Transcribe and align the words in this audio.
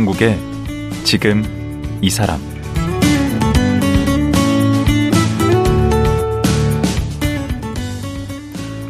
강원국의 0.00 0.38
지금 1.04 1.42
이 2.00 2.08
사람 2.08 2.40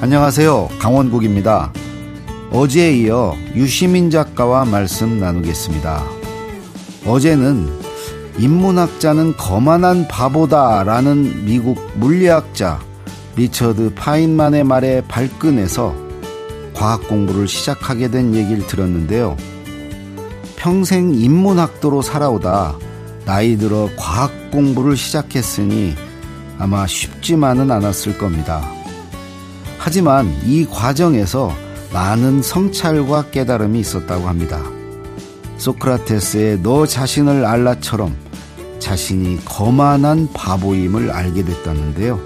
안녕하세요. 0.01 0.69
강원국입니다. 0.79 1.73
어제에 2.53 2.97
이어 2.99 3.35
유시민 3.55 4.11
작가와 4.11 4.65
말씀 4.65 5.19
나누겠습니다. 5.19 6.05
어제는 7.07 7.69
인문학자는 8.39 9.37
거만한 9.37 10.07
바보다라는 10.07 11.45
미국 11.45 11.79
물리학자 11.97 12.79
리처드 13.37 13.95
파인만의 13.95 14.65
말에 14.65 15.01
발끈해서 15.09 15.95
과학 16.75 17.09
공부를 17.09 17.49
시작하게 17.49 18.11
된 18.11 18.35
얘기를 18.35 18.67
들었는데요. 18.67 19.37
평생 20.61 21.15
인문학도로 21.15 22.03
살아오다 22.03 22.77
나이 23.25 23.57
들어 23.57 23.89
과학 23.97 24.51
공부를 24.51 24.95
시작했으니 24.95 25.95
아마 26.59 26.87
쉽지만은 26.87 27.71
않았을 27.71 28.19
겁니다. 28.19 28.71
하지만 29.79 30.31
이 30.45 30.67
과정에서 30.67 31.51
많은 31.95 32.43
성찰과 32.43 33.31
깨달음이 33.31 33.81
있었다고 33.81 34.29
합니다. 34.29 34.61
소크라테스의 35.57 36.61
너 36.63 36.85
자신을 36.85 37.47
알라처럼 37.47 38.15
자신이 38.81 39.43
거만한 39.47 40.29
바보임을 40.35 41.11
알게 41.11 41.43
됐다는데요. 41.43 42.21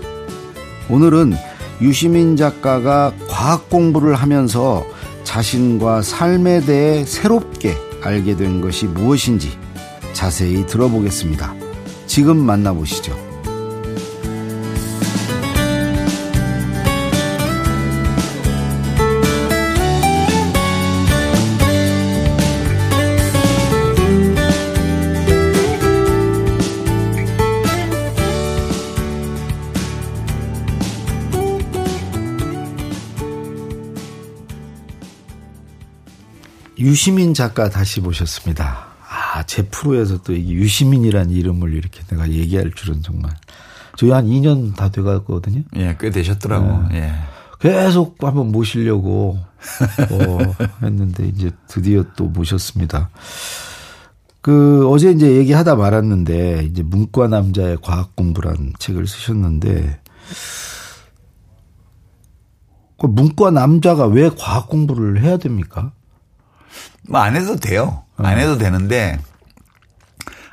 오늘은 0.90 1.34
유시민 1.80 2.36
작가가 2.36 3.12
과학 3.28 3.70
공부를 3.70 4.16
하면서 4.16 4.84
자신과 5.22 6.02
삶에 6.02 6.62
대해 6.62 7.04
새롭게 7.04 7.76
알게 8.04 8.36
된 8.36 8.60
것이 8.60 8.86
무엇인지 8.86 9.58
자세히 10.12 10.66
들어보겠습니다. 10.66 11.54
지금 12.06 12.36
만나보시죠. 12.36 13.33
유시민 36.84 37.32
작가 37.32 37.70
다시 37.70 38.02
모셨습니다. 38.02 38.88
아, 39.08 39.42
제 39.44 39.62
프로에서 39.62 40.18
또 40.18 40.34
이게 40.34 40.52
유시민이라는 40.52 41.30
이름을 41.30 41.72
이렇게 41.72 42.02
내가 42.10 42.28
얘기할 42.28 42.72
줄은 42.72 43.02
정말. 43.02 43.34
저희 43.96 44.10
한 44.10 44.26
2년 44.26 44.76
다 44.76 44.90
돼가거든요. 44.90 45.62
예, 45.76 45.96
꽤 45.98 46.10
되셨더라고. 46.10 46.88
네. 46.90 46.96
예. 46.98 47.14
계속 47.58 48.22
한번 48.22 48.52
모시려고 48.52 49.38
어, 50.10 50.38
했는데 50.82 51.26
이제 51.28 51.50
드디어 51.68 52.04
또 52.16 52.24
모셨습니다. 52.26 53.08
그 54.42 54.86
어제 54.90 55.10
이제 55.10 55.36
얘기하다 55.36 55.76
말았는데 55.76 56.64
이제 56.70 56.82
문과 56.82 57.28
남자의 57.28 57.78
과학 57.80 58.14
공부란 58.14 58.74
책을 58.78 59.06
쓰셨는데 59.06 60.00
그 63.00 63.06
문과 63.06 63.50
남자가 63.50 64.04
왜 64.04 64.28
과학 64.28 64.68
공부를 64.68 65.22
해야 65.22 65.38
됩니까? 65.38 65.92
뭐 67.08 67.20
안 67.20 67.36
해도 67.36 67.56
돼요. 67.56 68.02
안 68.16 68.38
해도 68.38 68.56
되는데 68.58 69.18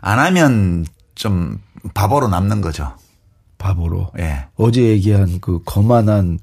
안 0.01 0.19
하면 0.19 0.85
좀 1.15 1.61
바보로 1.93 2.27
남는 2.27 2.61
거죠. 2.61 2.95
바보로. 3.57 4.11
예. 4.19 4.47
어제 4.55 4.81
얘기한 4.81 5.39
그 5.39 5.61
거만한 5.63 6.39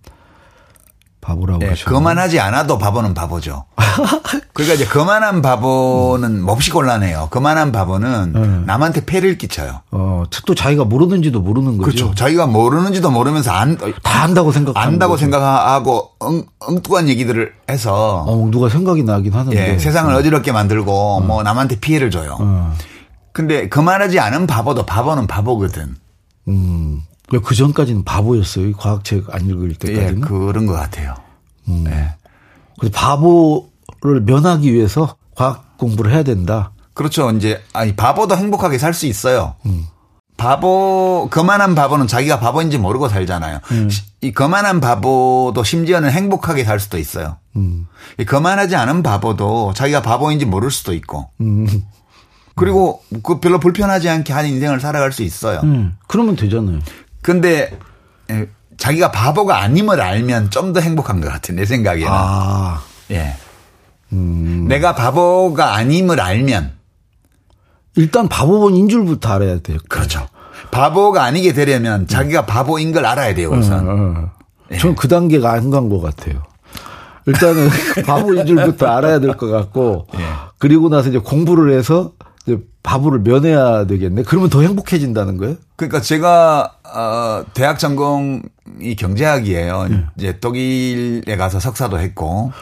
바보라고 1.29 1.61
예, 1.65 1.69
하셨 1.69 1.85
거만하지 1.85 2.41
않아도 2.41 2.79
바보는 2.79 3.13
바보죠. 3.13 3.67
그러니까 4.55 4.75
이제 4.75 4.87
거만한 4.87 5.43
바보는 5.43 6.43
몹시 6.43 6.71
곤란해요. 6.71 7.29
거만한 7.31 7.71
바보는 7.71 8.33
네. 8.33 8.65
남한테 8.65 9.05
폐를 9.05 9.37
끼쳐요. 9.37 9.83
어, 9.91 10.25
또 10.47 10.55
자기가 10.55 10.85
모르는지도 10.85 11.41
모르는 11.41 11.77
거죠. 11.77 11.85
그렇죠. 11.85 12.15
자기가 12.15 12.47
모르는지도 12.47 13.11
모르면서 13.11 13.53
안, 13.53 13.77
다 13.77 14.23
안다고 14.23 14.53
생각하는 14.53 14.87
안다고 14.87 15.13
거죠. 15.13 15.21
생각하고 15.21 16.11
엉, 16.19 16.45
엉뚱한 16.61 17.09
얘기들을 17.09 17.53
해서 17.71 18.25
어, 18.27 18.49
누가 18.51 18.69
생각이 18.69 19.03
나긴 19.03 19.35
하는데. 19.35 19.75
예, 19.75 19.79
세상을 19.79 20.13
어지럽게 20.15 20.53
만들고 20.53 21.21
뭐 21.21 21.43
남한테 21.43 21.79
피해를 21.81 22.11
줘요. 22.11 22.39
어. 22.41 22.75
근데 23.33 23.69
거만하지 23.69 24.19
않은 24.19 24.47
바보도 24.47 24.87
바보는 24.87 25.27
바보거든. 25.27 25.95
음. 26.49 27.03
그 27.45 27.55
전까지는 27.55 28.05
바보였어요. 28.05 28.67
이 28.69 28.73
과학책 28.73 29.27
안 29.35 29.47
읽을 29.47 29.71
예, 29.71 29.75
때까지는. 29.75 30.21
그런 30.23 30.67
것 30.67 30.73
같아요. 30.73 31.15
예. 31.69 32.15
그래서 32.79 32.93
바보를 32.95 34.23
면하기 34.23 34.73
위해서 34.73 35.17
과학 35.35 35.77
공부를 35.79 36.13
해야 36.13 36.23
된다. 36.23 36.73
그렇죠. 36.95 37.31
이제 37.31 37.63
아니 37.73 37.95
바보도 37.95 38.37
행복하게 38.37 38.79
살 38.79 38.95
수 38.95 39.07
있어요. 39.07 39.55
바보 40.37 41.29
거만한 41.31 41.75
바보는 41.75 42.07
자기가 42.07 42.39
바보인지 42.39 42.79
모르고 42.79 43.09
살잖아요. 43.09 43.61
시- 43.91 44.03
이 44.21 44.33
거만한 44.33 44.81
바보도 44.81 45.63
심지어는 45.65 46.11
행복하게 46.11 46.65
살 46.65 46.81
수도 46.81 46.97
있어요. 46.99 47.37
이 48.19 48.25
거만하지 48.25 48.75
않은 48.77 49.03
바보도 49.03 49.73
자기가 49.75 50.03
바보인지 50.03 50.45
모를 50.47 50.71
수도 50.71 50.93
있고. 50.95 51.29
그리고 52.57 53.03
그 53.23 53.39
별로 53.41 53.61
불편하지 53.61 54.09
않게 54.09 54.33
한 54.33 54.47
인생을 54.47 54.81
살아갈 54.81 55.13
수 55.13 55.23
있어요. 55.23 55.61
음. 55.63 55.97
그러면 56.09 56.35
되잖아요. 56.37 56.81
근데 57.29 57.79
에, 58.31 58.47
자기가 58.79 59.11
바보가 59.11 59.61
아님을 59.61 60.01
알면 60.01 60.49
좀 60.49 60.73
더 60.73 60.81
행복한 60.81 61.21
것 61.21 61.29
같아요. 61.31 61.59
내 61.59 61.67
생각에는. 61.67 62.09
아. 62.11 62.81
예. 63.11 63.35
내가 64.11 64.95
바보가 64.95 65.75
아님을 65.75 66.21
알면 66.23 66.73
일단 67.97 68.29
바보인 68.31 68.89
줄부터 68.89 69.35
알아야 69.35 69.59
돼요. 69.61 69.77
그렇죠. 69.91 70.27
바보가 70.71 71.23
아니게 71.23 71.53
되려면 71.53 72.07
자기가 72.07 72.47
바보인 72.47 72.93
걸 72.93 73.05
알아야 73.05 73.35
돼요, 73.35 73.51
우선. 73.51 73.89
어, 73.89 74.31
예. 74.71 74.79
저는 74.79 74.97
그 74.97 75.07
단계가 75.07 75.53
안 75.53 75.69
간 75.71 75.91
것 75.91 76.01
같아요. 76.01 76.43
일단은 77.27 77.69
바보인 78.07 78.47
줄부터 78.47 78.87
알아야 78.87 79.19
될 79.19 79.37
것 79.37 79.49
같고, 79.51 80.07
예. 80.15 80.19
그리고 80.57 80.89
나서 80.89 81.11
이제 81.11 81.19
공부를 81.19 81.77
해서 81.77 82.13
바보를 82.83 83.21
면해야 83.21 83.87
되겠네. 83.87 84.23
그러면 84.23 84.49
더 84.51 84.63
행복해진다는 84.63 85.37
거예요? 85.37 85.57
그러니까 85.77 86.01
제가 86.01 86.75
어 86.85 87.45
대학 87.55 87.79
전공이 87.79 88.97
경제학이에요. 88.99 89.89
이제 90.17 90.39
독일에 90.41 91.37
가서 91.37 91.61
석사도 91.61 91.99
했고 91.99 92.53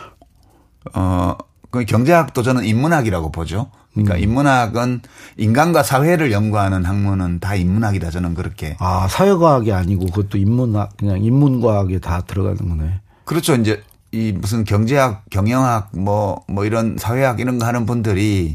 어 0.94 1.36
그 1.70 1.84
경제학도 1.84 2.42
저는 2.42 2.64
인문학이라고 2.64 3.32
보죠. 3.32 3.70
그러니까 3.92 4.16
인문학은 4.16 5.00
인간과 5.36 5.82
사회를 5.82 6.32
연구하는 6.32 6.84
학문은 6.84 7.40
다 7.40 7.54
인문학이다 7.54 8.10
저는 8.10 8.34
그렇게. 8.34 8.76
아, 8.78 9.06
사회과학이 9.08 9.72
아니고 9.72 10.06
그것도 10.06 10.38
인문학, 10.38 10.96
그냥 10.96 11.22
인문과학에 11.22 11.98
다 11.98 12.22
들어가는 12.22 12.56
거네. 12.56 13.00
그렇죠. 13.24 13.54
이제 13.56 13.82
이 14.12 14.32
무슨 14.32 14.64
경제학, 14.64 15.24
경영학 15.30 15.90
뭐 15.96 16.44
뭐 16.48 16.64
이런 16.64 16.96
사회학 16.98 17.40
이런 17.40 17.58
거 17.58 17.66
하는 17.66 17.84
분들이 17.84 18.54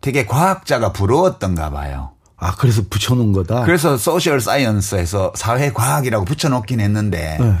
되게 0.00 0.26
과학자가 0.26 0.92
부러웠던가 0.92 1.70
봐요. 1.70 2.10
아, 2.36 2.54
그래서 2.56 2.82
붙여놓은 2.88 3.32
거다? 3.32 3.62
그래서 3.64 3.96
social 3.96 4.40
science에서 4.40 5.32
사회 5.34 5.72
과학이라고 5.72 6.24
붙여놓긴 6.24 6.80
했는데 6.80 7.36
네. 7.40 7.54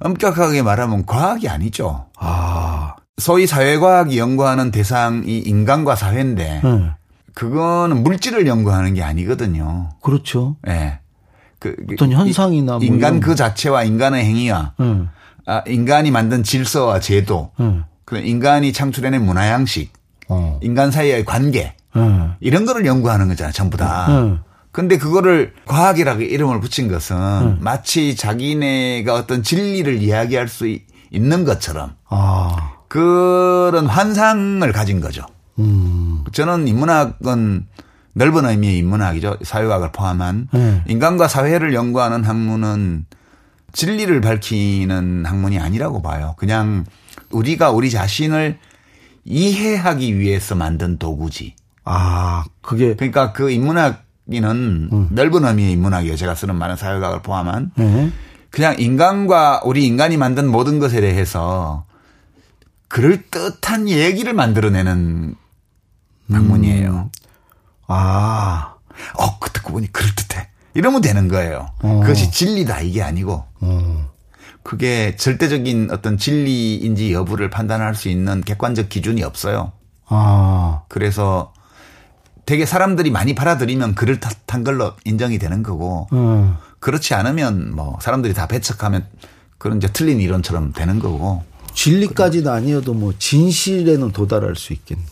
엄격하게 0.00 0.62
말하면 0.62 1.06
과학이 1.06 1.48
아니죠. 1.48 2.06
아, 2.18 2.96
소위 3.18 3.46
사회과학이 3.46 4.18
연구하는 4.18 4.70
대상이 4.70 5.38
인간과 5.38 5.96
사회인데 5.96 6.60
네. 6.62 6.90
그거는 7.34 8.02
물질을 8.02 8.46
연구하는 8.46 8.92
게 8.94 9.02
아니거든요. 9.02 9.90
그렇죠. 10.02 10.56
예. 10.68 11.00
그, 11.58 11.74
그 11.76 11.94
어떤 11.94 12.12
현상이나 12.12 12.72
뭐 12.76 12.82
인간 12.84 13.14
이런- 13.14 13.20
그 13.20 13.34
자체와 13.34 13.84
인간의 13.84 14.24
행위와 14.24 14.74
네. 14.78 15.02
아, 15.46 15.62
인간이 15.66 16.10
만든 16.10 16.42
질서와 16.42 17.00
제도, 17.00 17.52
네. 17.58 17.80
그 18.04 18.18
인간이 18.18 18.72
창출해낸 18.74 19.24
문화 19.24 19.48
양식, 19.48 19.92
어. 20.30 20.58
인간 20.62 20.90
사이의 20.90 21.24
관계 21.24 21.74
네. 21.94 22.28
이런 22.40 22.64
거를 22.64 22.86
연구하는 22.86 23.28
거잖아요, 23.28 23.52
전부 23.52 23.76
다. 23.76 24.06
네. 24.08 24.38
근데 24.72 24.96
그거를 24.98 25.52
과학이라고 25.66 26.22
이름을 26.22 26.60
붙인 26.60 26.88
것은 26.88 27.58
마치 27.60 28.14
자기네가 28.14 29.12
어떤 29.14 29.42
진리를 29.42 30.00
이야기할 30.00 30.46
수 30.48 30.68
이- 30.68 30.84
있는 31.10 31.44
것처럼 31.44 31.94
아, 32.08 32.74
그런 32.88 33.86
환상을 33.86 34.70
가진 34.72 35.00
거죠. 35.00 35.26
음. 35.58 36.22
저는 36.32 36.68
인문학은 36.68 37.66
넓은 38.12 38.44
의미의 38.44 38.78
인문학이죠. 38.78 39.38
사회학을 39.42 39.90
포함한 39.92 40.48
네. 40.52 40.82
인간과 40.86 41.26
사회를 41.26 41.74
연구하는 41.74 42.22
학문은 42.24 43.06
진리를 43.72 44.20
밝히는 44.20 45.24
학문이 45.26 45.58
아니라고 45.58 46.02
봐요. 46.02 46.34
그냥 46.36 46.84
우리가 47.30 47.70
우리 47.70 47.90
자신을 47.90 48.58
이해하기 49.24 50.18
위해서 50.18 50.54
만든 50.54 50.98
도구지. 50.98 51.54
아, 51.84 52.44
그게 52.60 52.94
그러니까 52.94 53.32
그 53.32 53.50
인문학이는 53.50 54.88
음. 54.92 55.08
넓은 55.10 55.44
의미의 55.44 55.72
인문학이에요. 55.72 56.16
제가 56.16 56.34
쓰는 56.34 56.56
많은 56.56 56.76
사회학을 56.76 57.22
포함한 57.22 57.72
네. 57.76 58.12
그냥 58.50 58.76
인간과 58.78 59.62
우리 59.64 59.86
인간이 59.86 60.16
만든 60.16 60.48
모든 60.48 60.78
것에 60.78 61.00
대해서 61.00 61.84
그럴 62.88 63.22
듯한 63.30 63.88
얘기를 63.88 64.32
만들어내는 64.32 65.36
학문이에요. 66.30 67.10
아, 67.86 68.74
어, 69.16 69.38
그 69.38 69.50
듣고 69.50 69.72
보니 69.72 69.92
그럴 69.92 70.10
듯해. 70.14 70.48
이러면 70.74 71.00
되는 71.00 71.28
거예요. 71.28 71.68
어. 71.82 72.00
그것이 72.00 72.30
진리다 72.30 72.80
이게 72.80 73.02
아니고 73.02 73.44
어. 73.60 74.10
그게 74.62 75.16
절대적인 75.16 75.88
어떤 75.90 76.18
진리인지 76.18 77.12
여부를 77.12 77.50
판단할 77.50 77.94
수 77.94 78.08
있는 78.08 78.40
객관적 78.42 78.88
기준이 78.88 79.22
없어요. 79.22 79.72
아, 80.06 80.82
그래서 80.88 81.52
되게 82.46 82.66
사람들이 82.66 83.10
많이 83.10 83.34
받아들이면 83.34 83.94
그럴듯한 83.94 84.64
걸로 84.64 84.92
인정이 85.04 85.38
되는 85.38 85.62
거고 85.62 86.08
어. 86.10 86.58
그렇지 86.80 87.14
않으면 87.14 87.74
뭐 87.74 87.98
사람들이 88.00 88.34
다 88.34 88.46
배척하면 88.48 89.06
그런 89.58 89.76
이제 89.76 89.88
틀린 89.92 90.20
이론처럼 90.20 90.72
되는 90.72 90.98
거고 90.98 91.44
진리까지는 91.74 92.50
아니어도 92.50 92.94
뭐 92.94 93.12
진실에는 93.16 94.10
도달할 94.12 94.56
수 94.56 94.72
있겠네. 94.72 95.04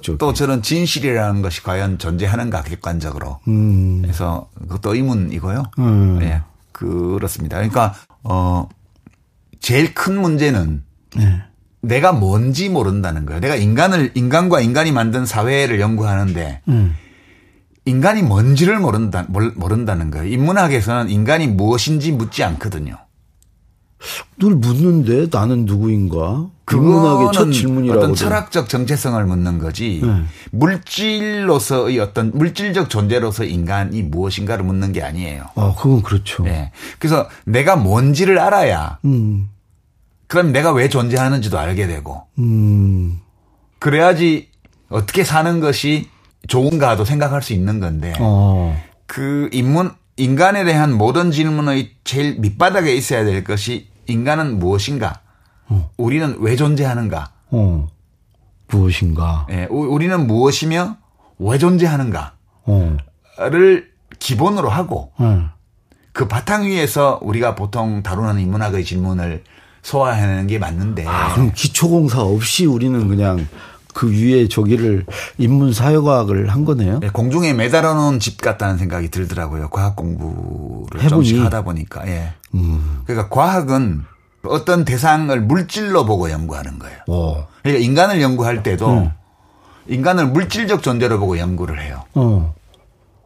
쪽. 0.00 0.12
그것도 0.12 0.32
저는 0.34 0.62
진실이라는 0.62 1.42
것이 1.42 1.62
과연 1.62 1.98
존재하는가 1.98 2.62
객관적으로 2.62 3.40
음. 3.48 4.02
그래서 4.02 4.48
그것도 4.60 4.94
의문이고요. 4.94 5.62
음. 5.78 6.18
예. 6.22 6.42
그렇습니다. 6.80 7.56
그러니까 7.58 7.94
어 8.24 8.68
제일 9.60 9.92
큰 9.94 10.18
문제는 10.20 10.82
네. 11.16 11.42
내가 11.82 12.12
뭔지 12.12 12.68
모른다는 12.70 13.26
거예요. 13.26 13.40
내가 13.40 13.56
인간을 13.56 14.12
인간과 14.14 14.60
인간이 14.60 14.90
만든 14.92 15.26
사회를 15.26 15.80
연구하는데 15.80 16.62
음. 16.68 16.94
인간이 17.84 18.22
뭔지를 18.22 18.78
모른다 18.78 19.26
몰- 19.28 19.52
모른다는 19.56 20.10
거예요. 20.10 20.26
인문학에서는 20.32 21.10
인간이 21.10 21.46
무엇인지 21.48 22.12
묻지 22.12 22.44
않거든요. 22.44 22.96
늘 24.38 24.54
묻는데 24.54 25.28
나는 25.30 25.66
누구인가? 25.66 26.48
인문학의 26.72 27.28
첫 27.32 27.50
질문이라고. 27.50 28.00
어떤 28.00 28.14
철학적 28.14 28.68
정체성을 28.68 29.22
묻는 29.24 29.58
거지 29.58 30.00
네. 30.02 30.22
물질로서의 30.52 31.98
어떤 31.98 32.30
물질적 32.32 32.88
존재로서 32.88 33.44
인간이 33.44 34.02
무엇인가를 34.02 34.64
묻는 34.64 34.92
게 34.92 35.02
아니에요. 35.02 35.46
아, 35.56 35.74
그건 35.76 36.02
그렇죠. 36.02 36.44
예. 36.46 36.70
그래서 36.98 37.28
내가 37.44 37.76
뭔지를 37.76 38.38
알아야 38.38 38.98
음. 39.04 39.48
그럼 40.28 40.52
내가 40.52 40.72
왜 40.72 40.88
존재하는지도 40.88 41.58
알게 41.58 41.88
되고 41.88 42.22
음. 42.38 43.18
그래야지 43.80 44.48
어떻게 44.88 45.24
사는 45.24 45.60
것이 45.60 46.08
좋은가도 46.46 47.04
생각할 47.04 47.42
수 47.42 47.52
있는 47.52 47.80
건데 47.80 48.14
어. 48.20 48.80
그 49.06 49.50
인문 49.52 49.90
인간에 50.16 50.64
대한 50.64 50.92
모든 50.92 51.32
질문의 51.32 51.90
제일 52.04 52.38
밑바닥에 52.38 52.94
있어야 52.94 53.24
될 53.24 53.42
것이 53.42 53.89
인간은 54.10 54.58
무엇인가? 54.58 55.20
우리는 55.96 56.36
왜 56.40 56.56
존재하는가? 56.56 57.30
어. 57.50 57.88
무엇인가? 58.68 59.46
예, 59.50 59.66
우- 59.70 59.86
우리는 59.94 60.26
무엇이며 60.26 60.96
왜 61.38 61.58
존재하는가를 61.58 62.30
어. 62.66 62.96
기본으로 64.18 64.68
하고 64.68 65.12
어. 65.16 65.50
그 66.12 66.28
바탕 66.28 66.64
위에서 66.64 67.18
우리가 67.22 67.54
보통 67.54 68.02
다루는 68.02 68.40
인문학의 68.40 68.84
질문을 68.84 69.44
소화하는 69.82 70.46
게 70.46 70.58
맞는데 70.58 71.06
아, 71.06 71.32
그럼 71.34 71.52
기초공사 71.54 72.20
없이 72.22 72.66
우리는 72.66 73.08
그냥 73.08 73.46
그 73.94 74.10
위에 74.10 74.48
저기를 74.48 75.04
인문 75.38 75.72
사회과학을 75.72 76.48
한 76.48 76.64
거네요. 76.64 77.00
예, 77.02 77.08
공중에 77.08 77.52
매달아 77.52 77.94
놓은 77.94 78.20
집 78.20 78.40
같다는 78.40 78.78
생각이 78.78 79.10
들더라고요. 79.10 79.68
과학 79.70 79.96
공부를 79.96 81.02
해보니. 81.02 81.38
하다 81.38 81.62
보니까. 81.62 82.06
예. 82.08 82.32
음. 82.54 83.02
그러니까 83.04 83.28
과학은 83.28 84.04
어떤 84.44 84.84
대상을 84.84 85.38
물질로 85.40 86.04
보고 86.04 86.30
연구하는 86.30 86.78
거예요. 86.78 86.98
어. 87.08 87.46
그러니까 87.62 87.84
인간을 87.84 88.22
연구할 88.22 88.62
때도 88.62 88.88
음. 88.90 89.10
인간을 89.88 90.28
물질적 90.28 90.82
존재로 90.82 91.18
보고 91.18 91.38
연구를 91.38 91.82
해요. 91.82 92.04
어. 92.14 92.54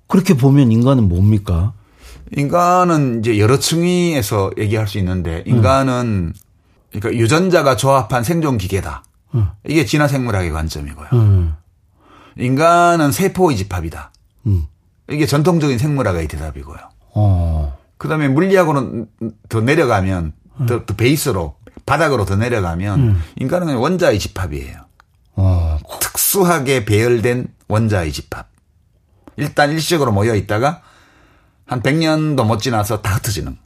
그렇게 0.09 0.35
보면 0.35 0.73
인간은 0.73 1.09
뭡니까? 1.09 1.73
인간은 2.37 3.21
이제 3.21 3.39
여러 3.39 3.59
층위에서 3.59 4.51
얘기할 4.59 4.89
수 4.89 4.99
있는데 4.99 5.43
인간은 5.47 6.33
그러니까 6.91 7.21
유전자가 7.21 7.77
조합한 7.77 8.25
생존 8.25 8.59
기계다. 8.59 9.03
음. 9.35 9.49
이게 9.67 9.85
진화 9.85 10.09
생물학의 10.09 10.51
관점이고요. 10.51 11.09
음. 11.13 11.55
인간은 12.37 13.13
세포의 13.13 13.57
집합이다. 13.57 14.13
음. 14.47 14.67
이게 15.11 15.27
전통적인 15.27 15.79
생물학의 15.79 16.29
대답이고요. 16.29 16.79
어. 17.15 17.79
그 17.99 18.09
다음에 18.09 18.29
물리학으로는 18.29 19.07
더 19.49 19.61
내려가면 19.61 20.33
더, 20.67 20.85
더 20.85 20.95
베이스로 20.95 21.57
바닥으로 21.87 22.25
더 22.25 22.37
내려가면 22.37 23.21
인간은 23.37 23.77
원자의 23.77 24.19
집합이에요. 24.19 24.77
어. 25.37 25.79
특수하게 26.01 26.85
배열된 26.85 27.49
원자의 27.69 28.13
집합. 28.13 28.49
일단 29.37 29.71
일시적으로 29.73 30.13
모여 30.13 30.35
있다가 30.35 30.83
한 31.67 31.83
100년도 31.83 32.47
못 32.47 32.61
지나서 32.61 33.03
다 33.03 33.15
흩어지는. 33.15 33.57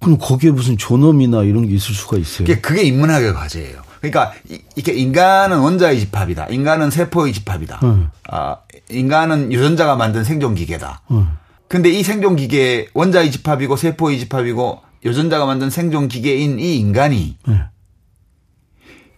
그럼 0.00 0.18
거기에 0.18 0.50
무슨 0.50 0.76
존엄이나 0.76 1.42
이런 1.42 1.66
게 1.66 1.74
있을 1.74 1.94
수가 1.94 2.18
있어요. 2.18 2.46
그게, 2.46 2.60
그게 2.60 2.82
인문학의 2.82 3.32
과제예요. 3.32 3.82
그러니까 4.10 4.32
이- 4.48 4.60
이게 4.76 4.92
인간은 4.92 5.58
원자의 5.58 5.98
집합이다. 6.00 6.46
인간은 6.46 6.90
세포의 6.90 7.32
집합이다. 7.32 7.80
음. 7.82 8.08
아, 8.30 8.58
인간은 8.90 9.52
유전자가 9.52 9.96
만든 9.96 10.24
생존 10.24 10.54
기계다. 10.54 11.02
음. 11.10 11.28
근데 11.68 11.90
이 11.90 12.02
생존 12.02 12.36
기계 12.36 12.88
원자의 12.94 13.30
집합이고 13.32 13.76
세포의 13.76 14.18
집합이고 14.20 14.80
유전자가 15.04 15.46
만든 15.46 15.70
생존 15.70 16.08
기계인 16.08 16.58
이 16.58 16.76
인간이 16.78 17.36
네. 17.46 17.62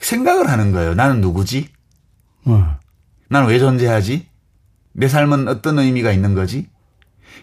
생각을 0.01 0.49
하는 0.49 0.73
거예요. 0.73 0.95
나는 0.95 1.21
누구지? 1.21 1.69
어. 2.45 2.77
나는 3.29 3.49
왜 3.49 3.59
존재하지? 3.59 4.27
내 4.93 5.09
삶은 5.09 5.49
어떤 5.49 5.79
의미가 5.79 6.13
있는 6.13 6.35
거지? 6.35 6.69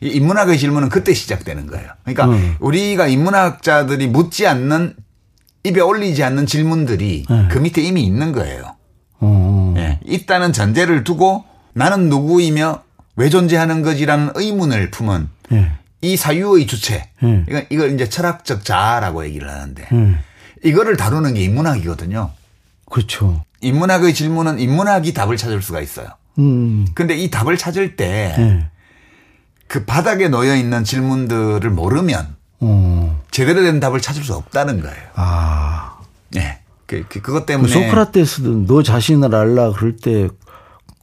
이 0.02 0.08
인문학의 0.08 0.58
질문은 0.58 0.90
그때 0.90 1.14
시작되는 1.14 1.68
거예요. 1.68 1.90
그러니까 2.04 2.26
음. 2.28 2.56
우리가 2.60 3.08
인문학자들이 3.08 4.08
묻지 4.08 4.48
않는 4.48 4.96
입에 5.66 5.82
올리지 5.82 6.24
않는 6.24 6.46
질문들이 6.46 7.26
네. 7.28 7.48
그 7.50 7.58
밑에 7.58 7.82
이미 7.82 8.04
있는 8.04 8.32
거예요. 8.32 8.76
어. 9.20 9.74
예. 9.78 10.00
있다는 10.06 10.54
전제를 10.54 11.04
두고 11.04 11.44
나는 11.74 12.10
누구이며 12.10 12.84
왜 13.16 13.30
존재하는 13.30 13.82
거지라는 13.82 14.32
의문을 14.36 14.92
품은 14.92 15.30
예. 15.54 15.72
이 16.02 16.18
사유의 16.18 16.68
주체. 16.68 17.10
음. 17.24 17.46
이건 17.50 17.66
이걸 17.70 17.94
이제 17.94 18.08
철학적 18.08 18.64
자아라고 18.64 19.26
얘기를 19.26 19.50
하는데 19.50 19.88
음. 19.92 20.20
이거를 20.64 20.98
다루는 20.98 21.34
게 21.34 21.44
인문학이거든요. 21.44 22.32
그렇죠. 22.90 23.44
인문학의 23.62 24.14
질문은 24.14 24.60
인문학이 24.60 25.14
답을 25.14 25.38
찾을 25.38 25.62
수가 25.64 25.82
있어요. 25.82 26.08
음. 26.38 26.86
근데 26.94 27.16
이 27.16 27.32
답을 27.32 27.58
찾을 27.58 27.96
때 27.96 28.36
예. 28.38 28.68
그 29.68 29.86
바닥에 29.86 30.28
놓여 30.28 30.56
있는 30.56 30.84
질문들을 30.84 31.68
모르면 31.72 32.36
어. 32.60 33.22
제대로 33.32 33.62
된 33.64 33.80
답을 33.80 34.02
찾을 34.02 34.24
수 34.24 34.34
없다는 34.34 34.82
거예요. 34.82 35.04
아. 35.16 35.98
예. 36.36 36.60
그, 36.86 37.04
그, 37.10 37.22
그것 37.22 37.42
그 37.42 37.46
때문에. 37.46 37.72
소크라테스도 37.72 38.66
너 38.68 38.84
자신을 38.84 39.34
알라 39.34 39.72
그럴 39.72 39.96
때 39.96 40.30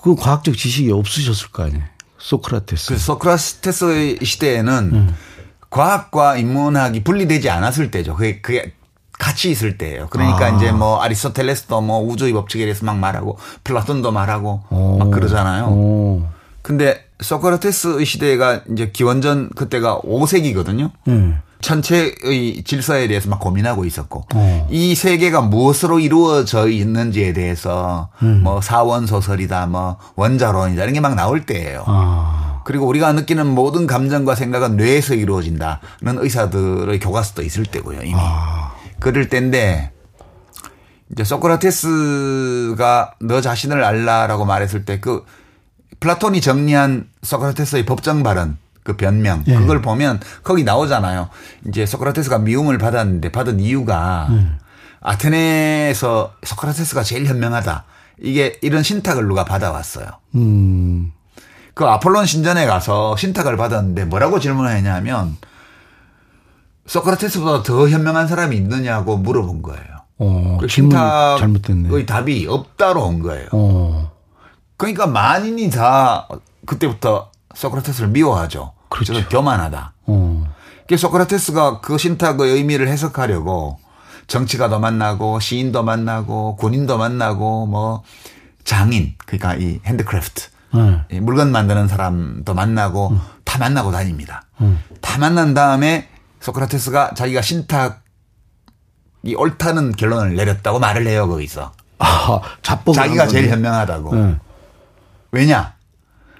그 0.03 0.17
과학적 0.17 0.57
지식이 0.57 0.91
없으셨을 0.91 1.51
거 1.51 1.63
아니에요. 1.63 1.85
소크라테스. 2.19 2.93
그 2.93 2.99
소크라테스의 2.99 4.19
시대에는 4.23 4.91
음. 4.93 5.17
과학과 5.71 6.37
인문학이 6.37 7.05
분리되지 7.05 7.49
않았을 7.49 7.91
때죠. 7.91 8.17
그게, 8.17 8.41
그게 8.41 8.73
같이 9.19 9.51
있을 9.51 9.79
때예요. 9.79 10.09
그러니까 10.11 10.47
아. 10.47 10.49
이제 10.51 10.73
뭐 10.73 11.01
아리스토텔레스도 11.01 11.81
뭐 11.81 12.01
우주의 12.01 12.33
법칙에 12.33 12.65
대해서 12.65 12.85
막 12.85 12.99
말하고 12.99 13.39
플라톤도 13.63 14.11
말하고 14.11 14.65
어. 14.71 14.97
막 14.99 15.11
그러잖아요. 15.13 15.67
어. 15.69 16.33
근데 16.63 17.05
소크라테스의 17.23 18.05
시대가 18.05 18.61
이제 18.71 18.91
기원전 18.93 19.49
그때가 19.51 20.01
5세기거든요. 20.01 20.91
예. 21.09 21.35
천체의 21.61 22.65
질서에 22.65 23.07
대해서 23.07 23.31
막 23.31 23.39
고민하고 23.39 23.85
있었고 23.85 24.27
어. 24.35 24.67
이 24.69 24.97
세계가 24.97 25.43
무엇으로 25.43 26.01
이루어져 26.01 26.69
있는지에 26.69 27.33
대해서 27.33 28.09
음. 28.23 28.41
뭐 28.43 28.61
사원 28.61 29.07
소설이다 29.07 29.67
뭐 29.67 29.97
원자론이다 30.17 30.83
이런 30.83 30.93
게 30.95 31.01
막 31.01 31.15
나올 31.15 31.47
때예요. 31.47 31.85
아. 31.87 32.63
그리고 32.65 32.87
우리가 32.87 33.13
느끼는 33.13 33.47
모든 33.47 33.87
감정과 33.87 34.35
생각은 34.35 34.77
뇌에서 34.77 35.15
이루어진다는 35.15 35.79
의사들의 36.19 36.99
교과서도 37.01 37.43
있을 37.43 37.65
때고요 37.67 38.03
이미 38.03 38.15
아. 38.17 38.73
그럴 38.99 39.29
때인데 39.29 39.93
이제 41.13 41.25
소크라테스가 41.25 43.15
너 43.21 43.41
자신을 43.41 43.85
알라라고 43.85 44.45
말했을 44.45 44.85
때그 44.85 45.25
플라톤이 46.03 46.41
정리한 46.41 47.09
소크라테스의 47.23 47.87
법정 47.87 48.25
발언 48.25 48.59
그 48.83 48.97
변명 48.97 49.45
예. 49.47 49.55
그걸 49.55 49.81
보면 49.81 50.19
거기 50.43 50.65
나오잖아요. 50.65 51.29
이제 51.69 51.87
소크라테스가 51.87 52.39
미움을 52.39 52.79
받았는데 52.79 53.31
받은 53.31 53.61
이유가 53.61 54.29
아테네에서 55.01 56.35
소크라테스가 56.43 57.05
제일 57.05 57.27
현명하다. 57.27 57.85
이게 58.21 58.59
이런 58.63 58.83
신탁을 58.83 59.27
누가 59.29 59.45
받아왔어요. 59.45 60.07
음. 60.35 61.13
그 61.75 61.87
아폴론 61.87 62.27
신전에 62.27 62.67
가서 62.67 63.17
신탁을 63.17 63.57
받았는데 63.57 64.05
뭐라고 64.07 64.41
질문했냐면 64.41 65.37
소크라테스보다 66.87 67.63
더 67.63 67.89
현명한 67.89 68.27
사람이 68.27 68.57
있느냐고 68.57 69.17
물어본 69.19 69.63
거예요. 69.63 69.85
어, 70.19 70.59
그 70.61 70.67
질문 70.67 70.91
신탁의 70.91 71.39
잘못됐네. 71.39 72.07
답이 72.07 72.47
없다로 72.49 73.05
온 73.05 73.21
거예요. 73.21 73.47
어. 73.53 74.12
그러니까 74.83 75.07
만인이 75.07 75.71
다 75.71 76.27
그때부터 76.67 77.31
소크라테스를 77.55 78.09
미워하죠. 78.09 78.73
그렇죠. 78.89 79.15
교만하다. 79.29 79.93
어. 80.07 80.45
그 80.89 80.97
소크라테스가 80.97 81.81
그 81.81 81.97
신탁의 81.99 82.51
의미를 82.51 82.89
해석하려고 82.89 83.79
정치가도 84.27 84.81
만나고 84.81 85.39
시인도 85.39 85.85
만나고 85.85 86.57
군인도 86.57 86.99
만나고 86.99 87.67
뭐 87.67 88.03
장인 88.65 89.15
그러니까 89.25 89.55
이 89.55 89.79
handcraft 89.87 90.49
네. 90.75 91.01
이 91.13 91.21
물건 91.21 91.53
만드는 91.53 91.87
사람도 91.87 92.53
만나고 92.53 93.17
다 93.45 93.61
만나고 93.61 93.93
다닙니다. 93.93 94.43
음. 94.61 94.83
다 95.01 95.17
만난 95.19 95.55
다음에 95.55 96.09
소크라테스가 96.41 97.15
자기가 97.15 97.41
신탁이 97.41 97.95
옳다는 99.37 99.93
결론을 99.93 100.35
내렸다고 100.35 100.81
말을 100.81 101.07
해요 101.07 101.29
거기서 101.29 101.71
아, 102.01 102.41
자기가 102.63 103.23
한 103.23 103.29
제일. 103.29 103.49
현명하다고. 103.49 104.43
네. 105.33 105.41
왜냐? 105.41 105.75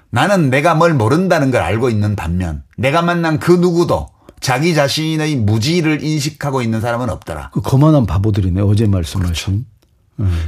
나는 0.09 0.49
내가 0.49 0.75
뭘 0.75 0.93
모른다는 0.93 1.51
걸 1.51 1.61
알고 1.61 1.89
있는 1.89 2.15
반면 2.15 2.63
내가 2.77 3.01
만난 3.01 3.39
그 3.39 3.51
누구도 3.51 4.09
자기 4.39 4.75
자신의 4.75 5.37
무지를 5.37 6.03
인식하고 6.03 6.61
있는 6.61 6.81
사람은 6.81 7.09
없더라. 7.09 7.49
그 7.51 7.61
거만한 7.61 8.05
바보들이네. 8.05 8.61
어제 8.61 8.85
말씀하신. 8.85 9.65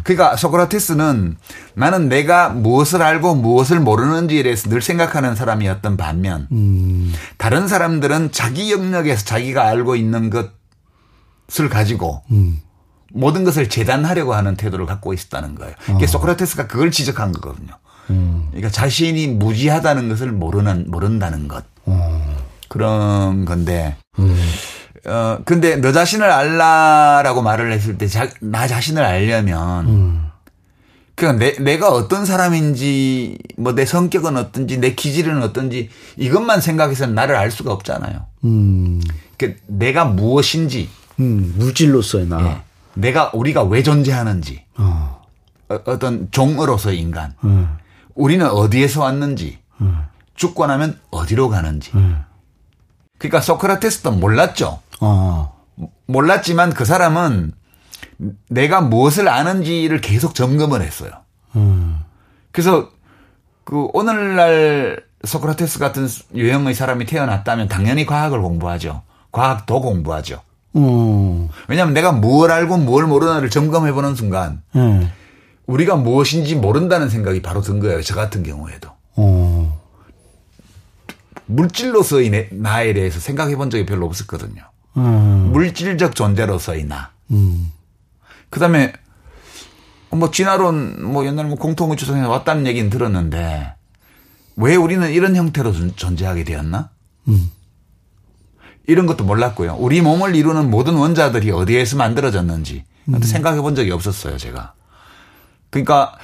그러니까 0.03 0.35
소크라테스는 0.35 1.37
나는 1.73 2.07
내가 2.07 2.49
무엇을 2.49 3.01
알고 3.01 3.35
무엇을 3.35 3.79
모르는지에 3.79 4.43
대해서 4.43 4.69
늘 4.69 4.81
생각하는 4.81 5.35
사람이었던 5.35 5.97
반면 5.97 6.47
음. 6.51 7.11
다른 7.37 7.67
사람들은 7.67 8.31
자기 8.31 8.71
영역에서 8.71 9.25
자기가 9.25 9.65
알고 9.65 9.95
있는 9.95 10.29
것을 10.29 11.69
가지고 11.69 12.21
음. 12.29 12.59
모든 13.11 13.43
것을 13.43 13.69
재단하려고 13.69 14.35
하는 14.35 14.55
태도를 14.55 14.85
갖고 14.85 15.13
있었다는 15.13 15.55
거예요. 15.55 15.73
그게 15.85 16.05
소크라테스가 16.05 16.67
그걸 16.67 16.91
지적한 16.91 17.31
거거든요. 17.31 17.73
음. 18.09 18.47
그러니까 18.51 18.69
자신이 18.69 19.27
무지하다는 19.27 20.09
것을 20.09 20.31
모르는 20.31 20.85
모른다는 20.89 21.47
것 21.47 21.63
어. 21.85 22.35
그런 22.67 23.45
건데 23.45 23.95
음. 24.19 24.37
어 25.07 25.39
근데 25.45 25.75
너 25.77 25.91
자신을 25.91 26.29
알라라고 26.29 27.41
말을 27.41 27.71
했을 27.71 27.97
때 27.97 28.07
나 28.41 28.67
자신을 28.67 29.03
알려면 29.03 29.87
음. 29.87 30.25
그냥 31.15 31.37
내, 31.39 31.53
내가 31.59 31.89
어떤 31.89 32.25
사람인지 32.25 33.37
뭐 33.57 33.73
내 33.73 33.85
성격은 33.85 34.35
어떤지 34.37 34.77
내 34.79 34.93
기질은 34.95 35.41
어떤지 35.43 35.89
이것만 36.17 36.59
생각해서는 36.61 37.15
나를 37.15 37.35
알 37.35 37.51
수가 37.51 37.71
없잖아요. 37.71 38.25
음. 38.45 39.01
그 39.37 39.55
내가 39.67 40.05
무엇인지 40.05 40.89
음. 41.19 41.53
물질로서의 41.57 42.27
나. 42.27 42.41
예. 42.41 42.61
내가 42.95 43.31
우리가 43.33 43.63
왜 43.63 43.83
존재하는지 43.83 44.63
어. 44.77 45.21
어, 45.69 45.79
어떤 45.85 46.29
종으로서의 46.31 46.99
인간 46.99 47.33
음. 47.43 47.69
우리는 48.15 48.45
어디에서 48.49 49.01
왔는지 49.01 49.59
음. 49.81 50.03
죽고 50.35 50.65
나면 50.65 50.99
어디로 51.11 51.49
가는지 51.49 51.91
음. 51.95 52.23
그러니까 53.17 53.41
소크라테스도 53.41 54.11
몰랐죠. 54.11 54.79
어. 55.01 55.55
몰랐지만 56.07 56.73
그 56.73 56.85
사람은 56.85 57.53
내가 58.49 58.81
무엇을 58.81 59.27
아는지를 59.27 60.01
계속 60.01 60.35
점검을 60.35 60.81
했어요. 60.81 61.11
음. 61.55 61.99
그래서 62.51 62.89
그 63.63 63.89
오늘날 63.93 65.03
소크라테스 65.23 65.79
같은 65.79 66.07
유형의 66.33 66.73
사람이 66.73 67.05
태어났다면 67.05 67.67
당연히 67.67 68.05
과학을 68.05 68.41
공부하죠. 68.41 69.01
과학도 69.31 69.81
공부하죠. 69.81 70.41
어. 70.73 71.49
왜냐하면 71.67 71.93
내가 71.93 72.11
뭘 72.11 72.51
알고 72.51 72.77
뭘 72.77 73.05
모르나를 73.07 73.49
점검해보는 73.49 74.15
순간 74.15 74.61
예. 74.75 75.09
우리가 75.67 75.95
무엇인지 75.95 76.55
모른다는 76.55 77.09
생각이 77.09 77.41
바로 77.41 77.61
든 77.61 77.79
거예요. 77.79 78.01
저 78.01 78.15
같은 78.15 78.43
경우에도. 78.43 78.89
어. 79.15 79.81
물질로서의 81.47 82.29
내- 82.29 82.49
나에 82.51 82.93
대해서 82.93 83.19
생각해 83.19 83.55
본 83.55 83.69
적이 83.69 83.85
별로 83.85 84.05
없었거든요. 84.05 84.61
음. 84.97 85.51
물질적 85.51 86.15
존재로서의 86.15 86.85
나. 86.85 87.11
음. 87.31 87.71
그 88.49 88.59
다음에 88.59 88.93
뭐 90.11 90.31
진화론 90.31 91.03
뭐 91.03 91.25
옛날에 91.25 91.47
뭐 91.47 91.57
공통조상에서 91.57 92.21
왔다는 92.25 92.67
얘기는 92.67 92.89
들었는데 92.89 93.73
왜 94.57 94.75
우리는 94.75 95.11
이런 95.11 95.35
형태로 95.35 95.73
존- 95.73 95.95
존재하게 95.95 96.43
되었나? 96.45 96.89
음. 97.27 97.51
이런 98.87 99.07
것도 99.07 99.23
몰랐고요. 99.23 99.75
우리 99.79 100.01
몸을 100.01 100.35
이루는 100.35 100.69
모든 100.69 100.93
원자들이 100.95 101.51
어디에서 101.51 101.97
만들어졌는지 101.97 102.83
생각해 103.23 103.61
본 103.61 103.75
적이 103.75 103.91
없었어요, 103.91 104.37
제가. 104.37 104.73
그러니까 105.75 106.17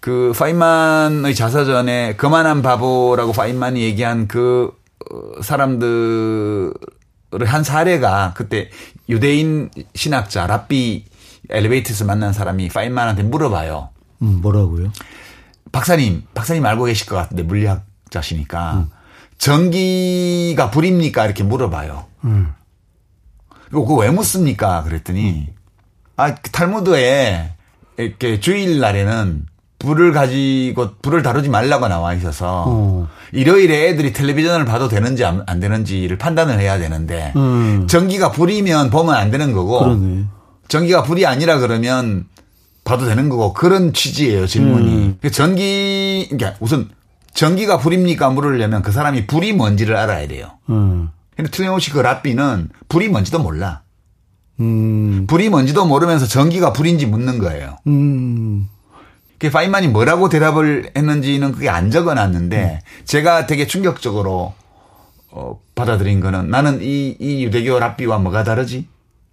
그 0.00 0.32
파인만의 0.38 1.34
자서전에 1.34 2.16
그만한 2.16 2.62
바보라고 2.62 3.32
파인만이 3.32 3.82
얘기한 3.82 4.28
그 4.28 4.72
어, 5.10 5.42
사람들의 5.42 6.72
한 7.44 7.62
사례가 7.62 8.32
그때 8.34 8.70
유대인 9.10 9.68
신학자 9.94 10.46
라비 10.46 11.04
엘리베이터에서 11.50 12.06
만난 12.06 12.32
사람이 12.32 12.68
파인만한테 12.70 13.24
물어봐요. 13.24 13.90
음. 14.22 14.40
뭐라고요? 14.40 14.90
박사님, 15.70 16.22
박사님 16.32 16.64
알고 16.64 16.84
계실 16.84 17.06
것 17.06 17.16
같은데 17.16 17.42
물리학자시니까 17.42 18.86
전기가 19.36 20.70
불입니까? 20.70 21.26
이렇게 21.26 21.44
물어봐요. 21.44 22.06
음. 22.24 22.54
그거 23.70 23.96
왜 23.96 24.10
묻습니까? 24.10 24.82
그랬더니 24.84 25.48
아 26.16 26.34
그 26.34 26.50
탈무드에 26.50 27.53
이렇게 27.96 28.40
주일 28.40 28.80
날에는 28.80 29.46
불을 29.78 30.12
가지고 30.12 30.94
불을 31.02 31.22
다루지 31.22 31.48
말라고 31.48 31.88
나와 31.88 32.14
있어서 32.14 32.64
어. 32.66 33.08
일요일에 33.32 33.88
애들이 33.88 34.12
텔레비전을 34.12 34.64
봐도 34.64 34.88
되는지 34.88 35.24
안, 35.24 35.42
안 35.46 35.60
되는지를 35.60 36.16
판단을 36.16 36.58
해야 36.58 36.78
되는데 36.78 37.32
음. 37.36 37.86
전기가 37.86 38.30
불이면 38.30 38.90
보면 38.90 39.14
안 39.14 39.30
되는 39.30 39.52
거고 39.52 39.80
그러네. 39.80 40.24
전기가 40.68 41.02
불이 41.02 41.26
아니라 41.26 41.58
그러면 41.58 42.24
봐도 42.84 43.06
되는 43.06 43.28
거고 43.28 43.52
그런 43.52 43.92
취지예요 43.92 44.46
질문이. 44.46 44.88
음. 44.88 45.18
그 45.20 45.30
전기 45.30 46.26
그러니까 46.30 46.56
우선 46.60 46.88
전기가 47.34 47.78
불입니까 47.78 48.30
물으려면 48.30 48.82
그 48.82 48.92
사람이 48.92 49.26
불이 49.26 49.52
뭔지를 49.52 49.96
알아야 49.96 50.26
돼요. 50.28 50.52
음. 50.70 51.10
근데 51.36 51.50
틀림없이 51.50 51.90
그 51.90 51.98
라삐는 51.98 52.70
불이 52.88 53.08
뭔지도 53.08 53.40
몰라. 53.40 53.82
음. 54.60 55.24
불이 55.26 55.48
뭔지도 55.48 55.84
모르면서 55.84 56.26
전기가 56.26 56.72
불인지 56.72 57.06
묻는 57.06 57.38
거예요. 57.38 57.76
음. 57.86 58.68
그 59.38 59.50
파인만이 59.50 59.88
뭐라고 59.88 60.28
대답을 60.28 60.92
했는지는 60.96 61.52
그게 61.52 61.68
안 61.68 61.90
적어놨는데 61.90 62.80
제가 63.04 63.46
되게 63.46 63.66
충격적으로 63.66 64.54
어, 65.30 65.60
받아들인 65.74 66.20
거는 66.20 66.48
나는 66.48 66.80
이, 66.80 67.16
이 67.18 67.44
유대교 67.44 67.78
랍비와 67.78 68.18
뭐가 68.18 68.44
다르지? 68.44 68.86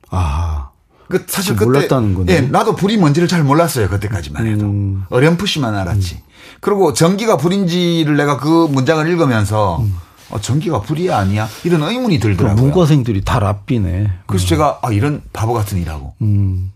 아. 0.10 0.70
그 1.08 1.26
사실 1.28 1.56
그 1.56 1.66
그때 1.66 1.80
몰랐다는 1.80 2.14
거네. 2.16 2.34
예, 2.34 2.42
나도 2.42 2.76
불이 2.76 2.98
뭔지를 2.98 3.28
잘 3.28 3.44
몰랐어요 3.44 3.90
그때까지만 3.90 4.48
해도 4.48 4.66
음. 4.66 5.04
어렴풋이만 5.10 5.76
알았지. 5.76 6.24
그리고 6.62 6.94
전기가 6.94 7.38
불인지를 7.38 8.16
내가 8.16 8.38
그 8.38 8.68
문장을 8.72 9.06
읽으면서 9.08 9.84
어, 10.32 10.40
전기가 10.42 10.82
불이 10.82 11.12
아니야 11.12 11.48
이런 11.64 11.84
의문이 11.84 12.20
그 12.20 12.30
들더라고요. 12.30 12.62
문과생들이 12.62 13.24
다 13.24 13.40
랍비네. 13.40 14.12
그래서 14.28 14.46
제가 14.48 14.80
아 14.82 14.92
이런 14.92 15.22
바보 15.34 15.54
같은 15.54 15.78
일하고 15.78 16.14
음. 16.22 16.72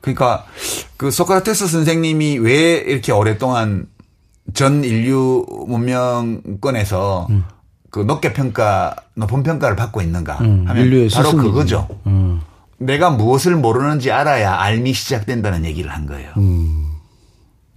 그러니까 0.00 0.44
그 0.96 1.10
소크라테스 1.10 1.66
선생님이 1.66 2.38
왜 2.38 2.74
이렇게 2.74 3.10
오랫동안 3.12 3.86
전 4.52 4.84
인류 4.84 5.46
문명권에서 5.66 7.28
그 7.90 8.00
높게 8.00 8.32
평가 8.32 8.94
높은 9.14 9.42
평가를 9.42 9.76
받고 9.76 10.02
있는가 10.02 10.38
음. 10.40 10.64
하면 10.68 11.08
바로. 11.10 11.30
그거죠. 11.36 11.88
음. 12.06 12.40
내가 12.78 13.10
무엇을 13.10 13.56
모르는지 13.56 14.10
알아야 14.10 14.54
알미 14.60 14.92
시작된다는 14.92 15.64
얘기를 15.64 15.90
한 15.90 16.06
거예요. 16.06 16.32
음. 16.36 16.90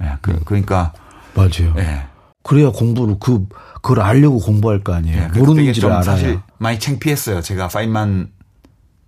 예, 0.02 0.18
그, 0.22 0.40
그러니까 0.44 0.92
맞아요. 1.34 1.74
예. 1.78 2.08
그래야 2.48 2.70
공부를 2.70 3.18
그 3.20 3.46
그걸 3.82 4.00
알려고 4.00 4.40
공부할 4.40 4.82
거 4.82 4.94
아니에요. 4.94 5.18
예, 5.18 5.22
그때 5.24 5.34
되게 5.34 5.46
모르는지를 5.46 5.82
좀 5.82 5.92
알아야. 5.92 6.04
사실 6.04 6.40
많이 6.58 6.80
창피했어요. 6.80 7.42
제가 7.42 7.68
파인만 7.68 8.32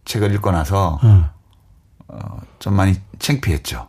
책을 0.04 0.34
읽고 0.36 0.52
나서 0.52 1.00
응. 1.06 1.26
좀 2.60 2.74
많이 2.74 2.96
창피했죠. 3.18 3.88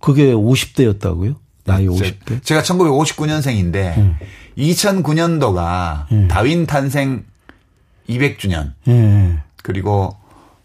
그게 0.00 0.32
50대였다고요? 0.32 1.36
나이 1.64 1.86
50대? 1.86 2.42
제가 2.42 2.62
1959년생인데 2.62 4.16
2009년도가 4.56 6.28
다윈 6.28 6.66
탄생 6.66 7.24
200주년 8.08 8.72
예. 8.88 8.92
예. 8.92 9.38
그리고 9.62 10.16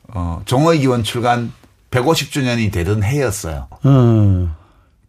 어, 0.07 0.41
종의 0.45 0.79
기원 0.79 1.03
출간 1.03 1.51
150주년이 1.91 2.71
되던 2.71 3.03
해였어요. 3.03 3.67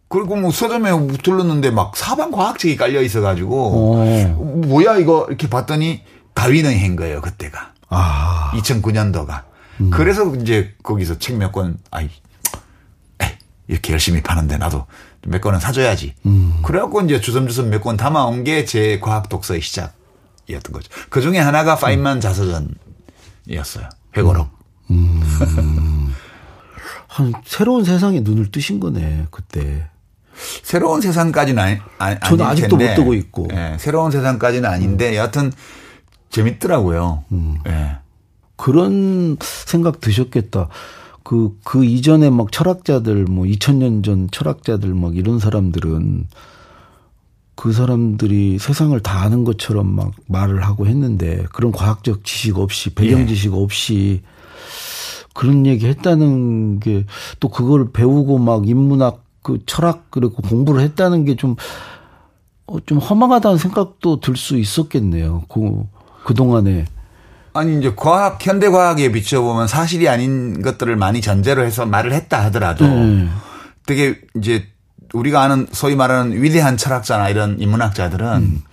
음. 0.07 0.09
그리고 0.09 0.35
뭐 0.35 0.51
서점에 0.51 0.91
들렀는데 1.23 1.71
막 1.71 1.95
사방 1.97 2.31
과학책이 2.31 2.77
깔려 2.77 3.01
있어가지고 3.01 3.71
어. 3.97 4.63
뭐야 4.67 4.97
이거 4.97 5.25
이렇게 5.27 5.49
봤더니 5.49 6.01
다윈의 6.33 6.77
행 6.79 6.95
거예요 6.95 7.21
그때가 7.21 7.73
아. 7.89 8.51
2009년도가 8.55 9.43
음. 9.81 9.89
그래서 9.91 10.33
이제 10.35 10.73
거기서 10.83 11.17
책 11.19 11.35
몇 11.37 11.51
권 11.51 11.77
아이 11.91 12.09
에이, 13.21 13.29
이렇게 13.67 13.93
열심히 13.93 14.21
파는데 14.23 14.57
나도 14.57 14.85
몇 15.25 15.41
권은 15.41 15.59
사줘야지. 15.59 16.13
음. 16.25 16.59
그래갖고 16.63 17.01
이제 17.01 17.19
주섬주섬 17.19 17.69
몇 17.69 17.81
권 17.81 17.97
담아온 17.97 18.43
게 18.45 18.63
제 18.65 18.97
과학 18.99 19.27
독서의 19.29 19.59
시작이었던 19.61 20.71
거죠. 20.71 20.89
그 21.09 21.19
중에 21.21 21.37
하나가 21.37 21.75
파인만 21.75 22.21
자서전이었어요. 22.21 23.89
회고록. 24.15 24.47
음. 24.89 25.21
한 27.07 27.33
새로운 27.45 27.83
세상에 27.83 28.21
눈을 28.21 28.51
뜨신 28.51 28.79
거네 28.79 29.27
그때. 29.31 29.87
새로운 30.63 31.01
세상까지는 31.01 31.61
아니, 31.61 31.77
아니 31.97 32.17
저는 32.25 32.45
아직도 32.45 32.77
텐데, 32.77 32.89
못 32.89 32.95
뜨고 32.95 33.13
있고. 33.13 33.47
예, 33.53 33.75
새로운 33.79 34.11
세상까지는 34.11 34.69
아닌데 34.69 35.11
음. 35.11 35.15
여하튼 35.15 35.51
재밌더라고요. 36.29 37.23
음. 37.31 37.57
예. 37.67 37.97
그런 38.55 39.37
생각 39.41 39.99
드셨겠다. 40.01 40.69
그, 41.23 41.57
그 41.63 41.83
이전에 41.83 42.29
막 42.29 42.51
철학자들, 42.51 43.25
뭐 43.25 43.45
2000년 43.45 44.03
전 44.03 44.29
철학자들 44.31 44.93
막 44.93 45.15
이런 45.15 45.39
사람들은 45.39 46.27
그 47.55 47.73
사람들이 47.73 48.59
세상을 48.59 48.97
다 49.01 49.21
아는 49.23 49.43
것처럼 49.43 49.87
막 49.87 50.11
말을 50.27 50.63
하고 50.63 50.85
했는데 50.87 51.43
그런 51.53 51.71
과학적 51.71 52.23
지식 52.23 52.57
없이 52.59 52.91
배경 52.91 53.21
예. 53.21 53.25
지식 53.25 53.53
없이 53.53 54.21
그런 55.33 55.65
얘기 55.65 55.87
했다는 55.87 56.79
게 56.79 57.05
또 57.39 57.49
그걸 57.49 57.91
배우고 57.91 58.37
막 58.39 58.67
인문학 58.67 59.23
그 59.47 59.59
철학 59.65 60.07
그리고 60.09 60.41
공부를 60.41 60.81
했다는 60.81 61.23
게좀 61.23 61.55
어, 62.67 62.81
좀 62.85 62.97
허망하다는 62.97 63.57
생각도 63.57 64.19
들 64.19 64.35
수 64.35 64.57
있었겠네요. 64.57 65.45
그, 65.47 65.85
그 66.25 66.33
동안에. 66.33 66.83
아니 67.53 67.77
이제 67.79 67.93
과학 67.95 68.45
현대 68.45 68.69
과학에 68.69 69.09
비춰보면 69.13 69.67
사실이 69.67 70.09
아닌 70.09 70.61
것들을 70.61 70.93
많이 70.97 71.21
전제로 71.21 71.63
해서 71.63 71.85
말을 71.85 72.11
했다 72.11 72.43
하더라도 72.45 72.85
네. 72.85 73.29
되게 73.85 74.19
이제 74.35 74.65
우리가 75.13 75.41
아는 75.41 75.67
소위 75.71 75.95
말하는 75.95 76.43
위대한 76.43 76.75
철학자나 76.75 77.29
이런 77.29 77.57
인문학자들은 77.57 78.27
음. 78.27 78.63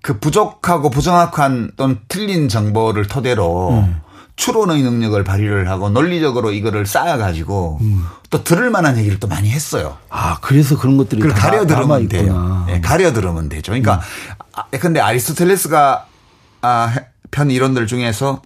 그 0.00 0.18
부족하고 0.18 0.88
부정확한 0.88 1.72
또는 1.76 1.98
틀린 2.08 2.48
정보를 2.48 3.08
토대로 3.08 3.72
음. 3.72 4.00
추론의 4.36 4.82
능력을 4.82 5.22
발휘를 5.22 5.68
하고 5.68 5.90
논리적으로 5.90 6.52
이거를 6.52 6.86
쌓아가지고 6.86 7.78
음. 7.80 8.04
또 8.30 8.42
들을 8.42 8.68
만한 8.70 8.98
얘기를 8.98 9.20
또 9.20 9.28
많이 9.28 9.50
했어요. 9.50 9.96
아 10.10 10.38
그래서 10.40 10.76
그런 10.76 10.96
것들이 10.96 11.20
그걸 11.20 11.36
가려 11.36 11.66
들으면 11.66 12.08
돼요. 12.08 12.64
네, 12.66 12.80
가려 12.80 13.12
들으면 13.12 13.48
되죠. 13.48 13.72
그러니까 13.72 14.00
음. 14.56 14.78
근데 14.80 15.00
아리스토텔레스가 15.00 16.06
아, 16.62 16.94
편 17.30 17.50
이론들 17.50 17.86
중에서 17.86 18.42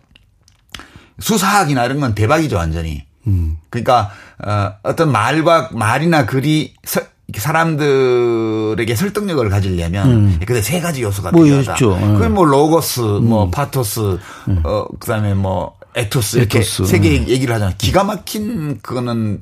수사학이나 1.21 1.85
이런 1.85 2.01
건 2.01 2.15
대박이죠 2.15 2.57
완전히. 2.57 3.05
음. 3.27 3.57
그러니까 3.71 4.11
어, 4.45 4.73
어떤 4.83 5.13
말과 5.13 5.71
말이나 5.73 6.27
글이 6.27 6.75
서, 6.85 7.01
사람들에게 7.37 8.95
설득력을 8.95 9.49
가지려면 9.51 10.11
음. 10.11 10.41
근데 10.45 10.63
세 10.63 10.81
가지 10.81 11.03
요소가 11.03 11.31
뭐 11.31 11.45
필요하다. 11.45 11.75
음. 11.85 12.15
그게 12.15 12.29
뭐 12.29 12.45
로고스, 12.45 13.01
뭐 13.01 13.19
음. 13.19 13.25
뭐 13.29 13.51
파토스, 13.51 14.19
음. 14.49 14.63
어 14.65 14.87
그다음에 14.99 15.35
뭐 15.35 15.78
에토스 15.95 16.39
이렇게 16.39 16.63
세개 16.63 17.27
얘기를 17.29 17.55
하잖아요. 17.55 17.75
기가 17.79 18.05
막힌 18.05 18.79
그거는 18.81 19.41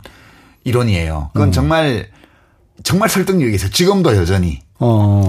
이론이에요. 0.64 1.30
그건 1.32 1.48
음. 1.48 1.52
정말 1.52 2.08
정말 2.82 3.08
설득력이 3.08 3.54
있어요. 3.54 3.70
지금도 3.70 4.16
여전히. 4.16 4.60
어. 4.78 5.28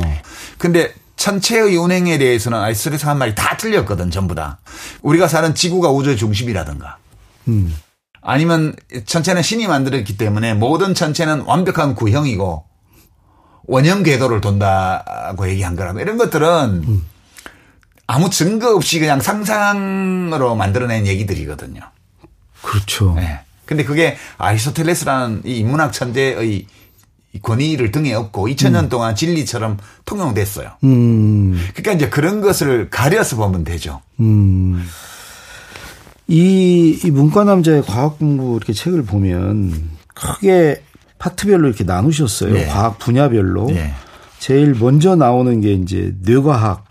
근데 0.57 0.93
천체의 1.15 1.75
운행에 1.75 2.17
대해서는 2.17 2.57
아이스레스 2.59 3.05
한 3.05 3.17
말이 3.17 3.33
다 3.35 3.57
틀렸거든, 3.57 4.11
전부 4.11 4.35
다. 4.35 4.59
우리가 5.01 5.27
사는 5.27 5.53
지구가 5.55 5.89
우주의 5.89 6.15
중심이라든가. 6.17 6.97
음. 7.47 7.75
아니면 8.21 8.75
천체는 9.05 9.41
신이 9.41 9.67
만들었기 9.67 10.17
때문에 10.17 10.53
모든 10.53 10.93
천체는 10.93 11.41
완벽한 11.41 11.95
구형이고 11.95 12.65
원형 13.67 14.03
궤도를 14.03 14.41
돈다고 14.41 15.49
얘기한 15.49 15.75
거라고. 15.75 15.99
이런 15.99 16.17
것들은 16.17 16.83
음. 16.87 17.05
아무 18.07 18.29
증거 18.29 18.73
없이 18.73 18.99
그냥 18.99 19.19
상상으로 19.19 20.55
만들어낸 20.55 21.05
얘기들이거든요. 21.05 21.81
그렇죠. 22.61 23.13
네. 23.15 23.41
근데 23.65 23.83
그게 23.83 24.15
아리스토텔레스라는 24.37 25.41
이 25.45 25.57
인문학 25.57 25.91
천재의 25.91 26.65
권위를 27.41 27.91
등에 27.91 28.13
업고 28.13 28.47
2000년 28.47 28.85
음. 28.85 28.89
동안 28.89 29.15
진리처럼 29.15 29.77
통용됐어요. 30.05 30.71
음. 30.85 31.61
그러니까 31.73 31.91
이제 31.91 32.09
그런 32.09 32.39
것을 32.39 32.89
가려서 32.89 33.35
보면 33.35 33.65
되죠. 33.65 34.01
음. 34.21 34.87
이, 36.27 36.99
이 37.03 37.11
문과 37.11 37.43
남자의 37.43 37.83
과학 37.83 38.19
공부 38.19 38.55
이렇게 38.55 38.73
책을 38.73 39.03
보면 39.03 39.89
크게 40.13 40.81
파트별로 41.19 41.67
이렇게 41.67 41.83
나누셨어요. 41.83 42.53
네. 42.53 42.65
과학 42.67 42.99
분야별로. 42.99 43.67
네. 43.67 43.93
제일 44.39 44.75
먼저 44.75 45.15
나오는 45.15 45.59
게 45.61 45.73
이제 45.73 46.13
뇌과학 46.21 46.86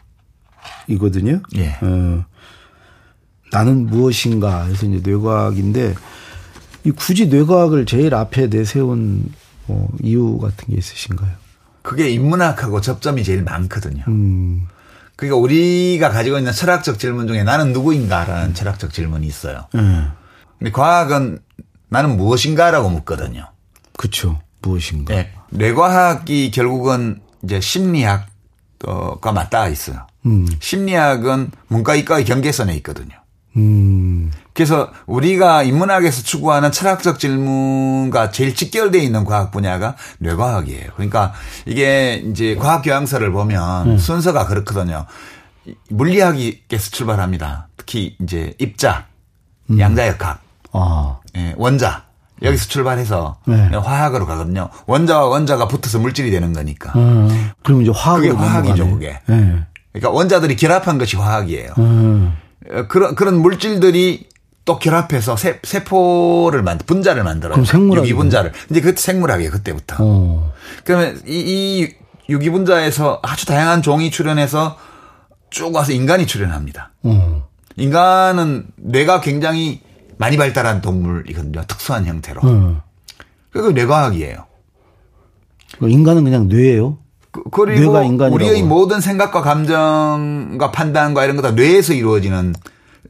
이거든요. 0.86 1.40
네. 1.52 1.76
어, 1.82 2.24
나는 3.52 3.86
무엇인가 3.86 4.64
해서 4.64 4.86
이제 4.86 5.00
뇌과학인데 5.02 5.94
이 6.84 6.90
굳이 6.90 7.26
뇌과학을 7.26 7.86
제일 7.86 8.14
앞에 8.14 8.48
내세운 8.48 9.32
뭐 9.66 9.88
이유 10.02 10.38
같은 10.38 10.68
게 10.68 10.76
있으신가요? 10.76 11.32
그게 11.82 12.10
인문학하고 12.10 12.80
접점이 12.80 13.24
제일 13.24 13.42
많거든요. 13.42 14.04
음. 14.08 14.66
그러니까 15.16 15.38
우리가 15.38 16.10
가지고 16.10 16.38
있는 16.38 16.52
철학적 16.52 16.98
질문 16.98 17.26
중에 17.26 17.42
나는 17.42 17.72
누구인가라는 17.72 18.54
철학적 18.54 18.92
질문이 18.92 19.26
있어요. 19.26 19.66
음. 19.74 20.10
근데 20.58 20.70
과학은 20.70 21.38
나는 21.88 22.16
무엇인가라고 22.16 22.90
묻거든요. 22.90 23.50
그렇죠. 23.96 24.40
무엇인가. 24.62 25.14
네. 25.14 25.32
뇌과학이 25.50 26.50
결국은 26.50 27.20
이제 27.44 27.60
심리학과 27.60 29.32
맞닿아 29.32 29.68
있어요. 29.68 30.06
음. 30.26 30.46
심리학은 30.60 31.50
문과이과의 31.68 32.24
경계선에 32.24 32.74
있거든요. 32.76 33.16
음. 33.56 34.30
그래서 34.52 34.90
우리가 35.06 35.62
인문학에서 35.62 36.22
추구하는 36.22 36.72
철학적 36.72 37.18
질문과 37.18 38.30
제일 38.30 38.54
직결되어 38.54 39.00
있는 39.00 39.24
과학 39.24 39.50
분야가 39.50 39.96
뇌과학이에요. 40.18 40.90
그러니까 40.94 41.32
이게 41.64 42.22
이제 42.30 42.54
과학 42.56 42.82
교양서를 42.82 43.32
보면 43.32 43.90
음. 43.90 43.98
순서가 43.98 44.46
그렇거든요. 44.46 45.06
물리학에서 45.90 46.90
출발합니다. 46.90 47.68
특히 47.76 48.16
이제 48.22 48.54
입자, 48.58 49.06
음. 49.70 49.78
양자역학, 49.80 50.40
아. 50.72 51.18
예, 51.36 51.54
원자 51.56 52.04
여기서 52.42 52.68
출발해서 52.68 53.38
네. 53.46 53.70
화학으로 53.76 54.26
가거든요. 54.26 54.68
원자와 54.86 55.26
원자가 55.28 55.68
붙어서 55.68 55.98
물질이 55.98 56.30
되는 56.30 56.52
거니까. 56.52 56.92
음. 56.96 57.50
그럼 57.62 57.82
이제 57.82 57.90
화학이 57.94 58.28
화학이죠, 58.28 58.90
그게. 58.90 59.18
네. 59.26 59.64
그러니까 60.00 60.10
원자들이 60.10 60.56
결합한 60.56 60.98
것이 60.98 61.16
화학이에요. 61.16 61.70
음. 61.78 62.36
어, 62.70 62.86
그런 62.88 63.14
그런 63.14 63.40
물질들이 63.40 64.26
또 64.64 64.78
결합해서 64.78 65.36
세, 65.36 65.60
세포를 65.62 66.62
만 66.62 66.78
분자를 66.78 67.22
만들어요. 67.22 67.54
그럼 67.54 67.64
생물학 67.64 68.04
유기분자를. 68.04 68.52
이제 68.70 68.80
그 68.80 68.94
생물학이에요 68.96 69.50
그때부터. 69.50 69.96
어. 70.00 70.52
그러면 70.84 71.20
이, 71.26 71.38
이 71.38 71.94
유기분자에서 72.28 73.20
아주 73.22 73.46
다양한 73.46 73.82
종이 73.82 74.10
출현해서 74.10 74.76
쭉 75.50 75.74
와서 75.74 75.92
인간이 75.92 76.26
출현합니다. 76.26 76.90
어. 77.04 77.46
인간은 77.76 78.66
뇌가 78.76 79.20
굉장히 79.20 79.80
많이 80.18 80.36
발달한 80.36 80.80
동물이거든요. 80.80 81.62
특수한 81.68 82.04
형태로. 82.04 82.40
어. 82.42 82.82
그리고 83.50 83.70
뇌과학이에요. 83.70 84.44
인간은 85.82 86.24
그냥 86.24 86.48
뇌예요? 86.48 86.98
그, 87.44 87.64
그리고 87.66 87.92
우리의 88.32 88.62
모든 88.62 89.00
생각과 89.00 89.42
감정과 89.42 90.70
판단과 90.72 91.24
이런 91.24 91.36
거 91.36 91.42
다 91.42 91.50
뇌에서 91.52 91.92
이루어지는 91.92 92.54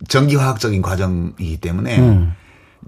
전기화학적인 0.09 0.83
과정이기 0.83 1.59
때문에 1.59 1.99
음. 1.99 2.35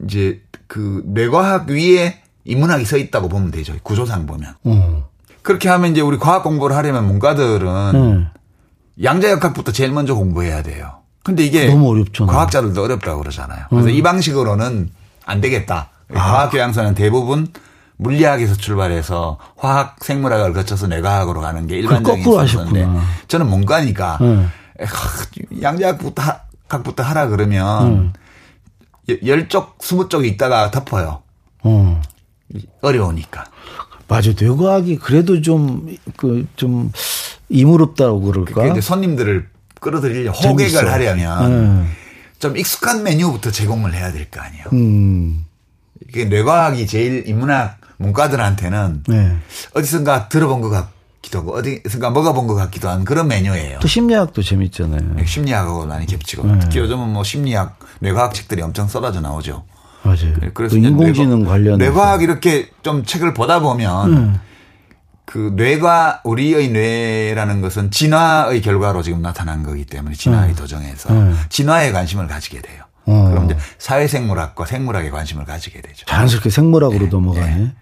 이제 0.04 0.42
그 0.66 1.02
뇌과학 1.06 1.68
위에 1.68 2.20
인문학이 2.44 2.84
서 2.84 2.96
있다고 2.96 3.28
보면 3.28 3.50
되죠. 3.50 3.74
구조상 3.82 4.26
보면. 4.26 4.54
음. 4.66 5.02
그렇게 5.42 5.68
하면 5.68 5.92
이제 5.92 6.00
우리 6.00 6.18
과학 6.18 6.42
공부를 6.42 6.76
하려면 6.76 7.06
문과들은 7.06 7.66
음. 7.94 8.28
양자역학부터 9.02 9.72
제일 9.72 9.92
먼저 9.92 10.14
공부해야 10.14 10.62
돼요. 10.62 10.98
근데 11.24 11.44
이게 11.44 11.66
너무 11.68 11.90
어렵잖아요. 11.90 12.34
과학자들도 12.34 12.82
어렵다고 12.82 13.20
그러잖아요. 13.20 13.66
그래서 13.70 13.88
음. 13.88 13.94
이 13.94 14.02
방식으로는 14.02 14.90
안 15.24 15.40
되겠다. 15.40 15.90
아. 16.10 16.14
과학 16.14 16.50
교양서는 16.50 16.94
대부분 16.94 17.48
물리학에서 17.98 18.54
출발해서 18.56 19.38
화학 19.56 19.96
생물학을 20.02 20.52
거쳐서 20.52 20.86
뇌과학으로 20.86 21.40
가는 21.40 21.66
게 21.66 21.76
일반적인 21.78 22.22
순서인데 22.24 22.86
저는 23.28 23.48
문과니까 23.48 24.18
음. 24.20 24.50
양자역부터 25.60 26.22
각부터 26.68 27.02
하라 27.02 27.28
그러면 27.28 27.86
음. 27.86 28.12
열쪽 29.26 29.78
스무 29.80 30.08
쪽에 30.08 30.28
있다가 30.28 30.70
덮어요. 30.70 31.22
음. 31.66 32.00
어려우니까. 32.82 33.44
맞아. 34.06 34.30
뇌과학이 34.38 34.98
그래도 34.98 35.42
좀, 35.42 35.94
그, 36.16 36.46
좀, 36.56 36.90
이무롭다고 37.50 38.20
그럴까? 38.22 38.52
그러니까 38.54 38.76
이제 38.78 38.80
손님들을 38.86 39.48
끌어들이려 39.80 40.32
호객을 40.32 40.70
재밌어. 40.70 40.90
하려면 40.90 41.82
네. 41.84 41.90
좀 42.38 42.56
익숙한 42.56 43.02
메뉴부터 43.02 43.50
제공을 43.50 43.94
해야 43.94 44.12
될 44.12 44.30
거 44.30 44.40
아니에요. 44.40 44.64
음, 44.72 45.44
이게 46.08 46.24
뇌과학이 46.26 46.86
제일 46.86 47.26
인문학 47.26 47.78
문과들한테는 47.98 49.04
네. 49.08 49.36
어디선가 49.74 50.28
들어본 50.28 50.60
것 50.60 50.70
같기도 50.70 51.40
하고 51.40 51.54
어디선가 51.56 52.10
먹어본 52.10 52.46
것 52.46 52.54
같기도 52.54 52.88
한 52.88 53.04
그런 53.04 53.28
메뉴예요. 53.28 53.78
또 53.80 53.88
심리학도 53.88 54.42
재밌잖아요. 54.42 55.24
심리학하고 55.24 55.86
많이 55.86 56.06
겹치고 56.06 56.46
네. 56.46 56.58
특히 56.60 56.78
요즘은 56.78 57.12
뭐 57.12 57.22
심리학 57.24 57.78
뇌과학 58.00 58.34
책들이 58.34 58.62
엄청 58.62 58.88
쏟아져 58.88 59.20
나오죠. 59.20 59.64
맞아요. 60.02 60.34
그래서 60.54 60.74
또 60.74 60.78
이제 60.78 60.88
인공지능 60.88 61.44
관련. 61.44 61.78
뇌과학 61.78 62.22
이렇게 62.22 62.70
좀 62.82 63.04
책을 63.04 63.34
보다 63.34 63.60
보면 63.60 64.12
음. 64.12 64.40
그 65.24 65.52
뇌가 65.56 66.22
우리의 66.24 66.70
뇌라는 66.70 67.60
것은 67.60 67.90
진화의 67.90 68.62
결과로 68.62 69.02
지금 69.02 69.20
나타난 69.20 69.62
거기 69.62 69.84
때문에 69.84 70.14
진화의 70.14 70.54
도정에서 70.54 71.12
음. 71.12 71.38
진화에 71.50 71.92
관심을 71.92 72.28
가지게 72.28 72.62
돼요. 72.62 72.84
어. 73.04 73.28
그럼 73.30 73.46
이제 73.46 73.56
사회생물학과 73.78 74.64
생물학에 74.64 75.10
관심을 75.10 75.44
가지게 75.44 75.82
되죠. 75.82 76.06
자연스럽게 76.06 76.48
생물학으로 76.48 77.08
넘어가네. 77.08 77.72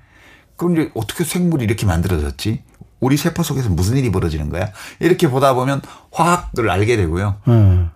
그럼 0.57 0.73
이제 0.73 0.90
어떻게 0.95 1.25
생물이 1.25 1.64
이렇게 1.64 1.87
만들어졌지? 1.87 2.62
우리 3.01 3.16
세포 3.16 3.42
속에서 3.42 3.69
무슨 3.69 3.97
일이 3.97 4.11
벌어지는 4.11 4.49
거야? 4.49 4.71
이렇게 5.01 5.29
보다 5.29 5.55
보면 5.55 5.83
화학을 6.12 6.71
알게 6.71 6.97
되고요. 6.97 7.37
음. 7.49 7.90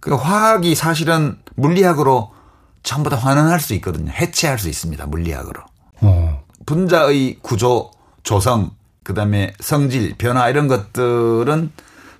그 0.00 0.14
화학이 0.14 0.74
사실은 0.74 1.36
물리학으로 1.56 2.32
전부 2.82 3.10
다 3.10 3.16
환원할 3.16 3.58
수 3.58 3.74
있거든요. 3.74 4.12
해체할 4.12 4.58
수 4.58 4.68
있습니다. 4.68 5.06
물리학으로. 5.06 5.60
어. 6.02 6.44
분자의 6.64 7.38
구조, 7.42 7.90
조성, 8.22 8.70
그다음에 9.02 9.52
성질, 9.60 10.14
변화 10.16 10.48
이런 10.48 10.68
것들은 10.68 11.72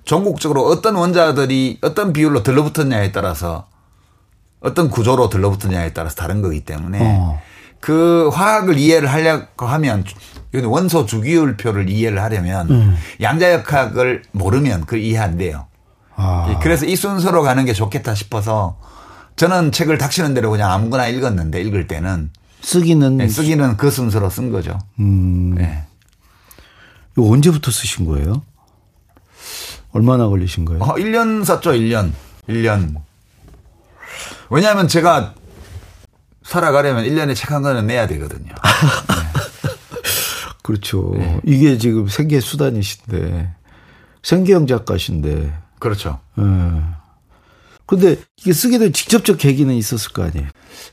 전국적으로 0.03 0.65
어떤 0.65 0.95
원자들이 0.95 1.79
어떤 1.81 2.13
비율로 2.13 2.43
들러붙었냐에 2.43 3.11
따라서 3.11 3.67
어떤 4.59 4.89
구조로 4.89 5.29
들러붙었냐에 5.29 5.93
따라서 5.93 6.15
다른 6.15 6.41
거기 6.41 6.61
때문에 6.61 6.99
어. 7.01 7.41
그 7.79 8.29
화학을 8.33 8.77
이해를 8.77 9.11
하려고 9.11 9.65
하면 9.65 10.03
원소 10.53 11.05
주기율표를 11.05 11.89
이해를 11.89 12.21
하려면 12.21 12.69
음. 12.69 12.97
양자역학을 13.21 14.23
모르면 14.31 14.81
그걸 14.81 14.99
이해 14.99 15.19
안 15.19 15.37
돼요. 15.37 15.67
아. 16.15 16.59
그래서 16.61 16.85
이 16.85 16.95
순서로 16.95 17.43
가는 17.43 17.63
게 17.65 17.73
좋겠다 17.73 18.15
싶어서 18.15 18.79
저는 19.35 19.71
책을 19.71 19.97
닥치는 19.99 20.33
대로 20.33 20.49
그냥 20.49 20.71
아무거나 20.71 21.07
읽었는데 21.07 21.61
읽을 21.61 21.87
때는 21.87 22.31
쓰기는 22.61 23.17
네, 23.17 23.27
쓰기는 23.27 23.77
그 23.77 23.91
순서로 23.91 24.29
쓴 24.29 24.51
거죠. 24.51 24.79
음. 24.99 25.53
네. 25.55 25.83
이거 27.15 27.29
언제부터 27.29 27.71
쓰신 27.71 28.05
거예요? 28.05 28.41
얼마나 29.91 30.27
걸리신 30.27 30.65
거예요? 30.65 30.83
어, 30.83 30.95
1년 30.95 31.45
썼죠, 31.45 31.71
1년. 31.71 32.11
1년. 32.49 32.95
왜냐하면 34.49 34.87
제가 34.87 35.33
살아가려면 36.47 37.03
1년에 37.05 37.35
책 37.35 37.51
한 37.51 37.61
권은 37.61 37.87
내야 37.87 38.07
되거든요. 38.07 38.53
그렇죠. 40.63 41.11
네. 41.15 41.39
이게 41.45 41.77
지금 41.77 42.07
생계 42.07 42.39
수단이신데 42.39 43.53
생계형 44.23 44.67
작가신데. 44.67 45.53
그렇죠. 45.79 46.19
예. 46.39 46.43
근데 47.85 48.17
이게 48.37 48.51
쓰게 48.51 48.77
된 48.79 48.91
직접적 48.91 49.37
계기는 49.37 49.73
있었을 49.73 50.11
거 50.11 50.23
아니에요. 50.23 50.47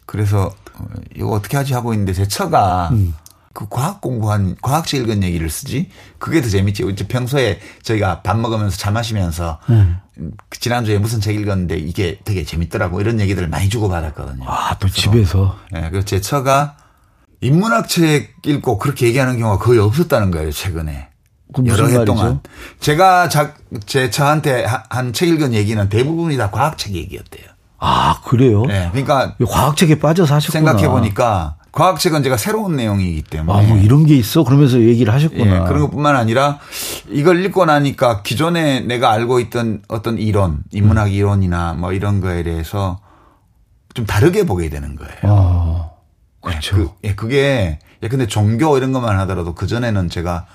그래서 0.06 0.54
어, 0.74 0.86
이거 1.16 1.30
어떻게 1.30 1.56
하지 1.56 1.74
하고 1.74 1.92
있는데 1.92 2.12
제 2.12 2.28
처가 2.28 2.90
음. 2.92 3.14
그 3.54 3.66
과학 3.70 4.00
공부한 4.00 4.56
과학책 4.60 5.00
읽은 5.02 5.22
얘기를 5.22 5.48
쓰지 5.48 5.88
그게 6.18 6.42
더 6.42 6.48
재밌지. 6.48 6.84
이제 6.90 7.06
평소에 7.06 7.60
저희가 7.82 8.20
밥 8.22 8.36
먹으면서 8.36 8.76
차 8.76 8.90
마시면서 8.90 9.60
음. 9.70 9.98
그 10.48 10.58
지난주에 10.60 10.98
무슨 10.98 11.20
책 11.20 11.36
읽었는데 11.36 11.76
이게 11.78 12.18
되게 12.24 12.44
재밌더라고 12.44 13.00
이런 13.00 13.20
얘기들을 13.20 13.48
많이 13.48 13.68
주고 13.68 13.88
받았거든요. 13.88 14.44
아, 14.46 14.76
또 14.78 14.88
집에서. 14.88 15.56
예, 15.74 15.88
그래서 15.88 16.04
제 16.04 16.20
처가 16.20 16.76
인문학 17.40 17.88
책 17.88 18.34
읽고 18.44 18.78
그렇게 18.78 19.06
얘기하는 19.06 19.38
경우가 19.38 19.64
거의 19.64 19.78
없었다는 19.78 20.30
거예요, 20.32 20.50
최근에. 20.50 21.08
여러 21.66 21.86
해 21.86 21.92
말이죠? 21.98 22.04
동안. 22.04 22.40
제가 22.80 23.28
자, 23.28 23.54
제 23.86 24.10
처한테 24.10 24.66
한 24.90 25.12
책 25.12 25.28
읽은 25.28 25.54
얘기는 25.54 25.88
대부분이 25.88 26.36
다 26.36 26.50
과학책 26.50 26.94
얘기였대요. 26.94 27.46
아, 27.78 28.20
그래요? 28.24 28.64
예, 28.70 28.88
그러니까 28.90 29.36
과학책에 29.46 30.00
빠져서 30.00 30.34
하셨구나. 30.34 30.72
생각해 30.72 30.88
보니까 30.88 31.56
과학책은 31.74 32.22
제가 32.22 32.36
새로운 32.36 32.76
내용이기 32.76 33.22
때문에. 33.22 33.58
아, 33.58 33.62
뭐 33.66 33.76
이런 33.78 34.06
게 34.06 34.14
있어? 34.14 34.44
그러면서 34.44 34.80
얘기를 34.80 35.12
하셨구나. 35.12 35.62
예, 35.62 35.66
그런 35.66 35.80
것뿐만 35.80 36.14
아니라 36.14 36.60
이걸 37.08 37.44
읽고 37.44 37.64
나니까 37.64 38.22
기존에 38.22 38.80
내가 38.80 39.10
알고 39.10 39.40
있던 39.40 39.82
어떤 39.88 40.18
이론, 40.18 40.62
인문학 40.70 41.12
이론이나 41.12 41.74
뭐 41.74 41.92
이런 41.92 42.20
거에 42.20 42.44
대해서 42.44 43.00
좀 43.92 44.06
다르게 44.06 44.46
보게 44.46 44.68
되는 44.68 44.94
거예요. 44.94 45.18
아, 45.24 45.90
예, 46.46 46.50
그렇죠. 46.50 46.76
그, 46.76 46.90
예, 47.02 47.14
그게, 47.16 47.80
예, 48.02 48.08
근데 48.08 48.28
종교 48.28 48.76
이런 48.76 48.92
것만 48.92 49.18
하더라도 49.20 49.54
그전에는 49.56 50.10
제가 50.10 50.46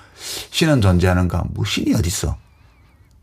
신은 0.52 0.80
존재하는가? 0.80 1.44
뭐 1.50 1.66
신이 1.66 1.96
어딨어? 1.96 2.38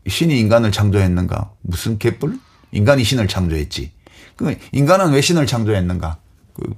신이 0.07 0.39
인간을 0.39 0.71
창조했는가? 0.71 1.49
무슨 1.61 1.97
개뿔? 1.97 2.39
인간이 2.71 3.03
신을 3.03 3.27
창조했지. 3.27 3.91
그 4.35 4.55
인간은 4.71 5.13
왜 5.13 5.21
신을 5.21 5.47
창조했는가? 5.47 6.17
그 6.53 6.75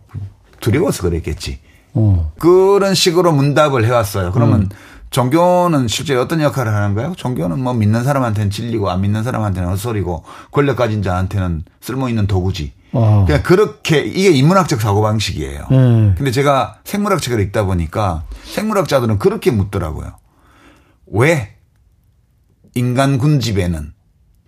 두려워서 0.59 1.03
그랬겠지. 1.03 1.59
어. 1.93 2.31
그런 2.39 2.93
식으로 2.93 3.31
문답을 3.31 3.85
해왔어요. 3.85 4.31
그러면 4.31 4.69
종교는 5.09 5.87
실제 5.87 6.15
어떤 6.15 6.39
역할을 6.41 6.73
하는 6.73 6.93
거예요? 6.93 7.13
종교는 7.17 7.61
뭐 7.61 7.73
믿는 7.73 8.03
사람한테는 8.03 8.51
진리고 8.51 8.89
안 8.89 9.01
믿는 9.01 9.23
사람한테는 9.23 9.69
헛소리고 9.69 10.23
권력 10.51 10.77
가진 10.77 11.01
자한테는 11.01 11.63
쓸모 11.81 12.09
있는 12.09 12.27
도구지. 12.27 12.73
아. 12.93 13.23
그냥 13.25 13.43
그렇게 13.43 13.99
이게 13.99 14.29
인문학적 14.31 14.81
사고 14.81 15.01
방식이에요. 15.01 15.67
네. 15.69 16.13
근데 16.15 16.31
제가 16.31 16.79
생물학 16.83 17.21
책을 17.21 17.39
읽다 17.41 17.65
보니까 17.65 18.23
생물학자들은 18.43 19.19
그렇게 19.19 19.51
묻더라고요. 19.51 20.13
왜 21.07 21.55
인간 22.75 23.17
군집에는 23.17 23.93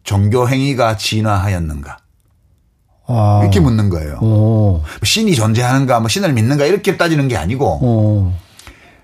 종교 0.03 0.47
행위가 0.47 0.97
진화하였는가? 0.97 1.97
아. 3.11 3.39
이렇게 3.41 3.59
묻는 3.59 3.89
거예요. 3.89 4.19
어. 4.21 4.83
신이 5.03 5.35
존재하는가, 5.35 5.99
뭐 5.99 6.09
신을 6.09 6.33
믿는가 6.33 6.65
이렇게 6.65 6.97
따지는 6.97 7.27
게 7.27 7.37
아니고 7.37 7.79
어. 7.81 8.39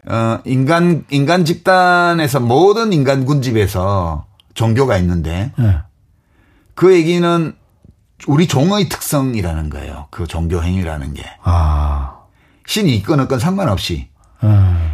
어, 0.09 0.39
인간, 0.45 1.05
인간 1.09 1.45
집단에서 1.45 2.39
모든 2.39 2.93
인간 2.93 3.25
군집에서 3.25 4.25
종교가 4.53 4.97
있는데 4.97 5.51
예. 5.59 5.79
그 6.75 6.93
얘기는 6.95 7.53
우리 8.27 8.47
종의 8.47 8.89
특성이라는 8.89 9.69
거예요. 9.69 10.07
그 10.09 10.25
종교 10.25 10.63
행위라는 10.63 11.13
게. 11.13 11.23
아. 11.43 12.15
신이 12.65 12.95
있건 12.97 13.19
없건 13.21 13.39
상관없이. 13.39 14.07
예. 14.43 14.47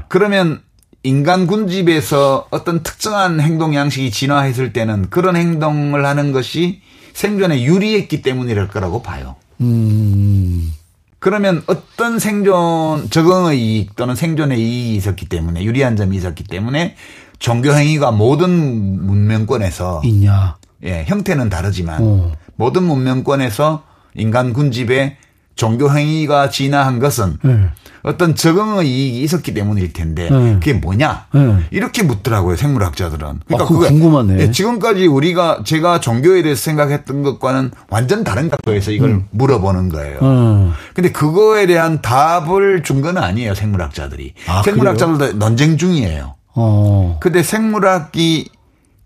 그러면 0.08 0.62
인간 1.04 1.47
군집에서 1.47 2.47
어떤 2.49 2.82
특정한 2.82 3.39
행동 3.41 3.76
양식이 3.76 4.10
진화했을 4.10 4.73
때는 4.73 5.10
그런 5.10 5.36
행동을 5.36 6.06
하는 6.06 6.32
것이 6.32 6.82
생존에 7.13 7.63
유리했기 7.63 8.21
때문이랄 8.21 8.67
거라고 8.67 9.02
봐요. 9.02 9.36
음. 9.62 10.73
그러면 11.19 11.63
어떤 11.67 12.19
생존 12.19 13.10
적응의 13.10 13.58
이익 13.58 13.95
또는 13.95 14.15
생존의 14.15 14.60
이익이 14.60 14.95
있었기 14.97 15.30
때문에 15.30 15.63
유리한 15.63 15.95
점이 15.95 16.17
있었기 16.17 16.43
때문에 16.43 16.95
종교 17.39 17.73
행위가 17.73 18.12
모든 18.12 19.06
문명권에서 19.06 20.02
있냐. 20.04 20.58
예, 20.84 21.06
형태는 21.08 21.49
다르지만 21.49 21.99
어. 22.02 22.32
모든 22.56 22.84
문명권에서 22.84 23.84
인간 24.15 24.52
군집에 24.52 25.17
종교 25.56 25.89
행위가 25.89 26.49
진화한 26.49 26.99
것은 26.99 27.38
예. 27.45 27.69
어떤 28.04 28.36
적응의 28.36 28.86
이익이 28.88 29.22
있었기 29.24 29.54
때문일 29.54 29.94
텐데 29.94 30.30
네. 30.30 30.54
그게 30.56 30.74
뭐냐 30.74 31.28
네. 31.34 31.60
이렇게 31.72 32.04
묻더라고요 32.04 32.56
생물학자들은. 32.58 33.39
그거 33.48 33.66
그게- 33.66 33.88
궁금하네. 33.88 34.39
예, 34.42 34.52
지금까지 34.52 35.08
우리가 35.08 35.63
제가 35.66 36.02
종교에 36.02 36.42
대해서 36.44 36.62
생각했던 36.63 37.24
것과는 37.24 37.72
완전 37.89 38.24
다른 38.26 38.50
각도에서 38.50 38.92
이걸 38.92 39.10
음. 39.10 39.28
물어보는 39.32 39.88
거예요. 39.89 40.18
어. 40.22 40.74
근데 40.94 41.12
그거에 41.13 41.66
대한 41.66 42.02
답을 42.02 42.84
준 42.84 43.02
건 43.02 43.18
아니에요 43.18 43.54
생물학자들이. 43.56 44.34
아, 44.48 44.62
생물학자들도 44.63 45.34
논쟁 45.34 45.78
중이에요. 45.78 46.36
어. 46.56 47.18
근데 47.22 47.42
생물학이 47.42 48.50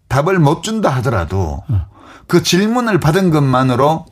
답을 0.10 0.40
못 0.40 0.64
준다 0.64 0.90
하더라도 0.98 1.64
어. 1.70 1.86
그 2.28 2.42
질문을 2.44 3.00
받은 3.00 3.30
것만으로 3.32 4.06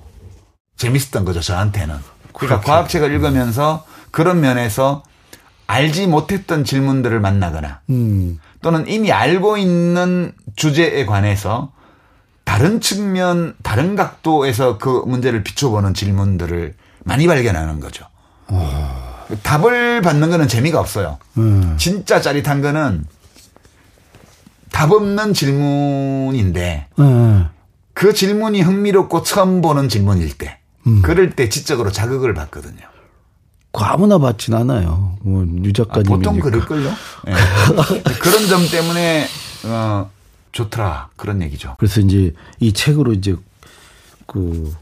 재밌었던 0.78 1.26
거죠 1.26 1.41
저한테는. 1.41 1.95
그러니까 2.34 2.60
그렇게. 2.62 2.65
과학책을 2.65 3.12
읽으면서 3.13 3.84
그런 4.15 4.39
면에서 4.39 5.04
알지 5.67 6.08
못했던 6.08 6.63
질문들을 6.63 7.19
만나거나 7.19 7.82
음. 7.89 8.39
또는 8.62 8.88
이미 8.88 9.12
알고 9.12 9.58
있는 9.58 10.32
주제에 10.56 11.06
관해서 11.06 11.73
다른 12.45 12.80
측면, 12.80 13.56
다른 13.62 13.97
각도에서 13.97 14.78
그 14.78 15.04
문제를 15.06 15.43
비춰보는 15.43 15.93
질문들을 15.93 16.75
많이 17.04 17.28
발견하는 17.28 17.82
거죠. 17.82 18.06
답을 19.43 20.01
받는 20.01 20.30
거는 20.30 20.47
재미가 20.47 20.80
없어요. 20.80 21.17
음. 21.38 21.75
진짜 21.78 22.21
짜릿한 22.21 22.62
거는 22.62 23.04
답 24.71 24.93
없는 24.93 25.34
질문인데 25.34 26.88
예. 26.97 27.45
그 27.93 28.13
질문이 28.13 28.62
흥미롭고 28.62 29.23
처음 29.23 29.62
보는 29.62 29.89
질문일 29.89 30.38
때 30.38 30.60
그럴 31.04 31.32
때 31.32 31.49
지적으로 31.49 31.91
자극을 31.91 32.34
받거든요. 32.34 32.94
그 33.76 33.84
아무나 33.84 34.18
받진 34.18 34.54
않아요. 34.54 35.18
뭐유 35.22 35.48
아, 35.68 35.74
작가님 35.76 36.08
보통 36.08 36.40
그럴걸요. 36.40 36.90
예. 37.28 37.34
그런 38.22 38.48
점 38.48 38.66
때문에 38.70 39.28
어, 39.66 40.10
좋더라 40.54 41.10
그런 41.18 41.42
얘기죠. 41.42 41.76
그래서 41.78 42.00
이제 42.00 42.34
이 42.62 42.72
책으로 42.72 43.12
이제 43.12 43.36
그 44.28 44.74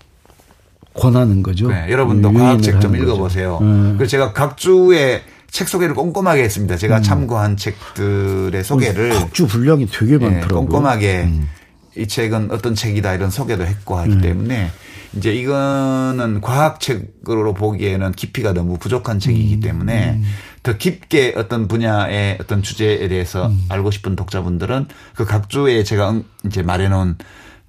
권하는 0.94 1.42
거죠. 1.42 1.70
네, 1.70 1.88
여러분도 1.90 2.30
유인을 2.30 2.44
과학책 2.44 2.82
좀. 2.82 2.96
읽어보세요. 2.96 3.58
음. 3.62 3.96
그래서 3.98 4.12
제가 4.12 4.32
각 4.34 4.58
주의 4.58 5.24
책 5.50 5.68
소개를 5.68 5.96
꼼꼼하게 5.96 6.44
했습니다. 6.44 6.78
제가 6.78 7.02
참고한 7.02 7.58
책들의 7.58 8.64
소개를 8.64 9.10
각주 9.10 9.48
분량이 9.48 9.88
되게 9.88 10.14
예, 10.14 10.18
많더라고요. 10.18 10.68
꼼꼼하게 10.68 11.24
음. 11.24 11.50
이 11.98 12.08
책은 12.08 12.52
어떤 12.52 12.76
책이다 12.76 13.16
이런 13.16 13.32
소개도 13.32 13.66
했고 13.66 13.98
하기 13.98 14.22
때문에 14.22 14.72
이제 15.15 15.34
이거는 15.34 16.41
과학책으로 16.41 17.54
보기에는 17.54 18.13
깊이가 18.13 18.54
너무 18.54 18.78
부족한 18.78 19.17
음. 19.17 19.19
책이기 19.19 19.60
때문에 19.60 20.21
더 20.63 20.78
깊게 20.78 21.36
어떤 21.38 21.67
분야의 21.67 22.38
어떤 22.41 22.63
주제에 22.63 23.08
대해서 23.08 23.47
음. 23.47 23.65
알고 23.69 23.91
싶은 23.91 24.15
독자분들은 24.15 24.88
그 25.15 25.26
각주에 25.26 25.84
제가 25.84 26.12
응- 26.12 26.23
이제 26.45 26.63
말해놓은 26.63 27.17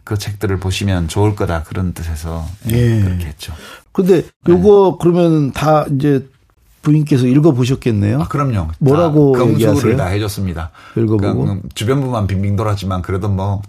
그 0.05 0.19
책들을 0.19 0.59
보시면 0.61 1.09
좋을 1.09 1.35
거다 1.35 1.63
그런 1.65 1.93
뜻에서 1.95 2.47
예, 2.71 2.99
예. 2.99 3.01
그렇게 3.03 3.27
했죠. 3.27 3.53
근데 3.93 4.23
네. 4.23 4.29
요거 4.53 4.99
그러면 5.01 5.53
다 5.53 5.87
이제 5.95 6.29
부인께서 6.83 7.27
읽어보셨겠네요. 7.27 8.21
아, 8.23 8.29
그럼요. 8.29 8.69
뭐라고 8.79 9.33
다 9.33 9.39
검수를 9.41 9.71
얘기하세요? 9.71 9.97
다 9.97 10.07
해줬습니다. 10.07 10.71
읽어보고? 10.97 11.41
그러니까 11.43 11.69
주변부만 11.75 12.27
빙빙 12.27 12.57
돌았지만 12.57 13.01
그래도 13.03 13.29
뭐, 13.29 13.47
뭐 13.47 13.63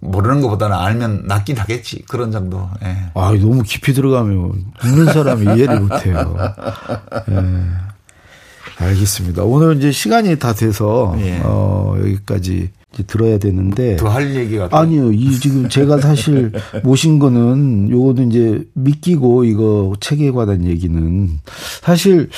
모르는 0.00 0.40
것보다는 0.40 0.76
알면 0.76 1.24
낫긴 1.26 1.56
하겠지. 1.58 2.02
그런 2.08 2.30
정도. 2.32 2.68
예. 2.84 2.96
아, 3.14 3.32
너무 3.40 3.62
깊이 3.62 3.92
들어가면 3.92 4.52
읽는 4.84 5.06
사람이 5.12 5.42
이해를 5.56 5.80
못해요. 5.80 6.36
예. 7.30 8.84
알겠습니다. 8.84 9.42
오늘 9.44 9.76
이제 9.76 9.92
시간이 9.92 10.38
다 10.38 10.54
돼서 10.54 11.14
예. 11.18 11.40
어, 11.44 11.94
여기까지 11.98 12.70
이제 12.94 13.02
들어야 13.04 13.38
되는데 13.38 13.96
더 13.96 14.08
할 14.08 14.34
얘기가 14.34 14.68
또- 14.68 14.76
아니요. 14.76 15.12
이 15.12 15.38
지금 15.38 15.68
제가 15.68 15.98
사실 16.00 16.50
모신 16.82 17.18
거는 17.18 17.90
요거는 17.90 18.30
이제 18.30 18.64
믿기고 18.74 19.44
이거 19.44 19.92
책에 20.00 20.30
관한 20.30 20.64
얘기는 20.64 21.28
사실 21.82 22.30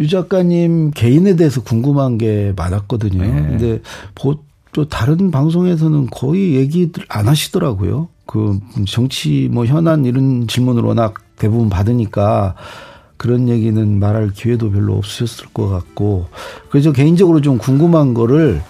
유 0.00 0.08
작가님 0.08 0.92
개인에 0.92 1.36
대해서 1.36 1.62
궁금한 1.62 2.16
게 2.16 2.54
많았거든요. 2.56 3.22
네. 3.22 3.28
근데 3.30 3.80
보, 4.14 4.38
또 4.72 4.88
다른 4.88 5.30
방송에서는 5.30 6.08
거의 6.10 6.54
얘기들 6.54 7.04
안 7.08 7.28
하시더라고요. 7.28 8.08
그 8.26 8.58
정치 8.86 9.48
뭐 9.50 9.66
현안 9.66 10.04
이런 10.04 10.46
질문을 10.46 10.82
워낙 10.82 11.14
대부분 11.36 11.68
받으니까 11.68 12.54
그런 13.16 13.48
얘기는 13.48 13.98
말할 13.98 14.30
기회도 14.30 14.70
별로 14.70 14.94
없으셨을 14.94 15.46
것 15.52 15.68
같고 15.68 16.28
그래서 16.70 16.92
개인적으로 16.92 17.40
좀 17.40 17.58
궁금한 17.58 18.14
거를 18.14 18.62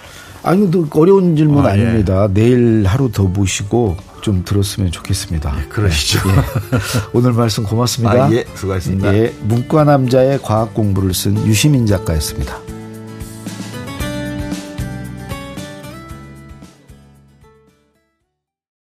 아니 0.42 0.70
또 0.70 0.86
어려운 0.94 1.36
질문 1.36 1.66
아, 1.66 1.70
아, 1.70 1.78
예. 1.78 1.84
닙니다 1.84 2.28
내일 2.32 2.84
하루 2.86 3.12
더 3.12 3.24
모시고 3.24 3.96
좀 4.22 4.42
들었으면 4.44 4.90
좋겠습니다. 4.90 5.54
그러시죠. 5.68 6.20
예. 6.28 6.78
오늘 7.12 7.32
말씀 7.32 7.64
고맙습니다. 7.64 8.24
아, 8.24 8.32
예. 8.32 8.44
수고하셨습니다. 8.54 9.14
예, 9.14 9.34
문과 9.42 9.84
남자의 9.84 10.40
과학 10.42 10.74
공부를 10.74 11.14
쓴 11.14 11.36
유시민 11.46 11.86
작가였습니다. 11.86 12.58